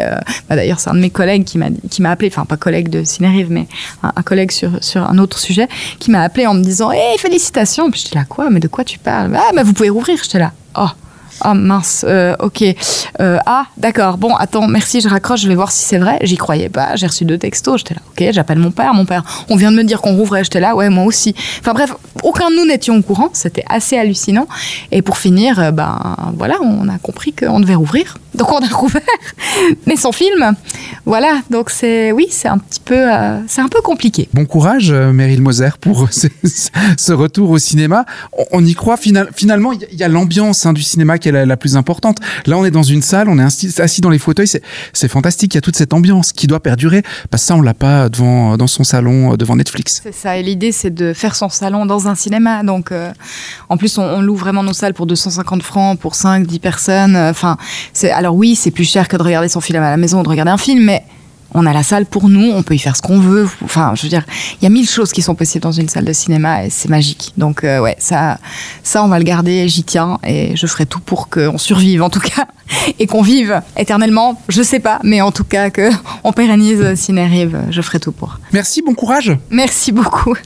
bah, 0.48 0.56
d'ailleurs, 0.56 0.80
c'est 0.80 0.90
un 0.90 0.94
de 0.94 1.00
mes 1.00 1.10
collègues 1.10 1.44
qui 1.44 1.58
m'a 1.58 2.10
appelé, 2.10 2.30
enfin 2.32 2.44
pas 2.44 2.56
collègue 2.56 2.88
de 2.88 3.04
Cinérive, 3.04 3.48
mais 3.50 3.66
un, 4.02 4.22
collègue 4.22 4.52
sur, 4.52 4.82
sur 4.82 5.02
un 5.02 5.18
autre 5.18 5.38
sujet, 5.38 5.68
qui 5.98 6.10
m'a 6.10 6.22
appelé 6.22 6.46
en 6.46 6.54
me 6.54 6.62
disant 6.62 6.92
Hé, 6.92 7.18
félicitations 7.18 7.90
Puis 7.90 8.02
j'étais 8.04 8.16
là, 8.16 8.24
quoi? 8.24 8.50
Mais 8.50 8.60
de 8.60 8.68
quoi 8.68 8.84
tu 8.84 8.98
parles? 8.98 9.34
Ah, 9.36 9.50
mais 9.54 9.62
vous 9.62 9.72
pouvez 9.72 9.90
rouvrir 9.90 10.18
J'étais 10.22 10.38
là, 10.38 10.52
oh 10.76 10.88
ah 11.40 11.54
mince, 11.54 12.04
euh, 12.08 12.34
ok. 12.38 12.62
Euh, 13.20 13.38
ah 13.46 13.66
d'accord, 13.76 14.18
bon 14.18 14.34
attends, 14.36 14.66
merci, 14.68 15.00
je 15.00 15.08
raccroche, 15.08 15.40
je 15.40 15.48
vais 15.48 15.54
voir 15.54 15.72
si 15.72 15.82
c'est 15.84 15.98
vrai. 15.98 16.18
J'y 16.22 16.36
croyais 16.36 16.68
pas, 16.68 16.96
j'ai 16.96 17.06
reçu 17.06 17.24
deux 17.24 17.38
textos, 17.38 17.78
j'étais 17.78 17.94
là, 17.94 18.00
ok, 18.10 18.32
j'appelle 18.32 18.58
mon 18.58 18.70
père, 18.70 18.94
mon 18.94 19.04
père, 19.04 19.22
on 19.48 19.56
vient 19.56 19.70
de 19.70 19.76
me 19.76 19.84
dire 19.84 20.00
qu'on 20.00 20.16
rouvrait, 20.16 20.44
j'étais 20.44 20.60
là, 20.60 20.74
ouais 20.74 20.90
moi 20.90 21.04
aussi. 21.04 21.34
Enfin 21.60 21.72
bref, 21.72 21.94
aucun 22.22 22.50
de 22.50 22.56
nous 22.56 22.66
n'étions 22.66 22.96
au 22.96 23.02
courant, 23.02 23.30
c'était 23.32 23.64
assez 23.68 23.96
hallucinant. 23.96 24.46
Et 24.92 25.02
pour 25.02 25.18
finir, 25.18 25.58
euh, 25.58 25.70
ben 25.70 26.16
voilà, 26.36 26.56
on 26.62 26.88
a 26.88 26.98
compris 26.98 27.32
qu'on 27.32 27.60
devait 27.60 27.74
rouvrir. 27.74 28.18
Donc 28.40 28.52
on 28.52 28.58
a 28.58 28.68
rouvert, 28.68 29.02
mais 29.86 29.96
sans 29.96 30.12
film. 30.12 30.56
Voilà, 31.04 31.42
donc 31.50 31.68
c'est 31.68 32.10
oui, 32.10 32.26
c'est 32.30 32.48
un 32.48 32.56
petit 32.56 32.80
peu, 32.80 33.04
c'est 33.46 33.60
un 33.60 33.68
peu 33.68 33.82
compliqué. 33.82 34.30
Bon 34.32 34.46
courage, 34.46 34.92
Meryl 34.92 35.42
Moser, 35.42 35.68
pour 35.78 36.08
ce, 36.10 37.12
retour 37.12 37.50
au 37.50 37.58
cinéma. 37.58 38.06
On, 38.50 38.64
y 38.64 38.72
croit 38.72 38.96
finalement, 38.96 39.72
il 39.72 39.98
y 39.98 40.02
a 40.02 40.08
l'ambiance 40.08 40.64
hein, 40.64 40.72
du 40.72 40.82
cinéma 40.82 41.18
qui 41.18 41.30
la, 41.30 41.56
plus 41.58 41.76
importante. 41.76 42.16
Là, 42.46 42.56
on 42.56 42.64
est 42.64 42.70
dans 42.70 42.82
une 42.82 43.02
salle, 43.02 43.28
on 43.28 43.38
est 43.38 43.80
assis 43.80 44.00
dans 44.00 44.08
les 44.08 44.18
fauteuils, 44.18 44.48
c'est 44.48 45.08
fantastique. 45.08 45.52
Il 45.52 45.56
y 45.56 45.58
a 45.58 45.62
toute 45.62 45.76
cette 45.76 45.92
ambiance 45.92 46.32
qui 46.32 46.46
doit 46.46 46.60
perdurer. 46.60 47.02
Parce 47.30 47.42
que 47.42 47.48
ça, 47.48 47.56
on 47.56 47.60
l'a 47.62 47.74
pas 47.74 48.08
devant 48.08 48.56
dans 48.56 48.66
son 48.66 48.84
salon 48.84 49.36
devant 49.36 49.56
Netflix. 49.56 50.00
C'est 50.02 50.14
ça. 50.14 50.38
Et 50.38 50.42
l'idée, 50.42 50.72
c'est 50.72 50.94
de 50.94 51.12
faire 51.12 51.36
son 51.36 51.50
salon 51.50 51.84
dans 51.84 52.08
un 52.08 52.14
cinéma. 52.14 52.62
Donc, 52.62 52.90
euh, 52.90 53.12
en 53.68 53.76
plus, 53.76 53.98
on, 53.98 54.22
loue 54.22 54.36
vraiment 54.36 54.62
nos 54.62 54.72
salles 54.72 54.94
pour 54.94 55.06
250 55.06 55.62
francs 55.62 55.98
pour 55.98 56.14
5, 56.14 56.46
10 56.46 56.58
personnes. 56.58 57.16
Enfin, 57.16 57.58
c'est 57.92 58.10
alors 58.30 58.38
oui, 58.38 58.54
c'est 58.54 58.70
plus 58.70 58.88
cher 58.88 59.08
que 59.08 59.16
de 59.16 59.24
regarder 59.24 59.48
son 59.48 59.60
film 59.60 59.82
à 59.82 59.90
la 59.90 59.96
maison 59.96 60.20
ou 60.20 60.22
de 60.22 60.28
regarder 60.28 60.52
un 60.52 60.56
film, 60.56 60.84
mais 60.84 61.02
On 61.52 61.66
a 61.66 61.72
la 61.72 61.82
salle 61.82 62.06
pour 62.06 62.28
nous, 62.28 62.52
on 62.52 62.62
peut 62.62 62.76
y 62.76 62.78
faire 62.78 62.94
ce 62.96 63.02
qu'on 63.02 63.18
veut. 63.18 63.48
Enfin, 63.64 63.92
je 63.96 64.02
veux 64.02 64.08
dire, 64.08 64.24
il 64.60 64.62
y 64.62 64.66
a 64.66 64.70
mille 64.70 64.88
choses 64.88 65.10
qui 65.10 65.20
sont 65.20 65.34
possibles 65.34 65.64
dans 65.64 65.72
une 65.72 65.88
salle 65.88 66.04
de 66.04 66.12
cinéma 66.12 66.64
et 66.64 66.70
c'est 66.70 66.88
magique. 66.88 67.32
Donc 67.36 67.64
euh, 67.64 67.80
ouais, 67.80 67.96
ça, 67.98 68.38
ça 68.84 69.02
on 69.02 69.08
va 69.08 69.18
le 69.18 69.24
garder, 69.24 69.66
j'y 69.68 69.82
tiens 69.82 70.20
et 70.24 70.54
je 70.54 70.66
ferai 70.68 70.86
tout 70.86 71.00
pour 71.00 71.28
qu'on 71.28 71.58
survive 71.58 72.04
en 72.04 72.08
tout 72.08 72.20
cas 72.20 72.46
et 73.00 73.08
qu'on 73.08 73.22
vive 73.22 73.62
éternellement. 73.76 74.40
Je 74.48 74.62
sais 74.62 74.78
pas, 74.78 75.00
mais 75.02 75.22
en 75.22 75.32
tout 75.32 75.42
cas 75.42 75.70
que 75.70 75.90
on 76.22 76.32
pérennise 76.32 76.94
Cinérive, 76.94 77.58
je 77.70 77.82
ferai 77.82 77.98
tout 77.98 78.12
pour. 78.12 78.38
Merci, 78.52 78.80
bon 78.80 78.94
courage. 78.94 79.36
Merci 79.50 79.90
beaucoup. 79.90 80.36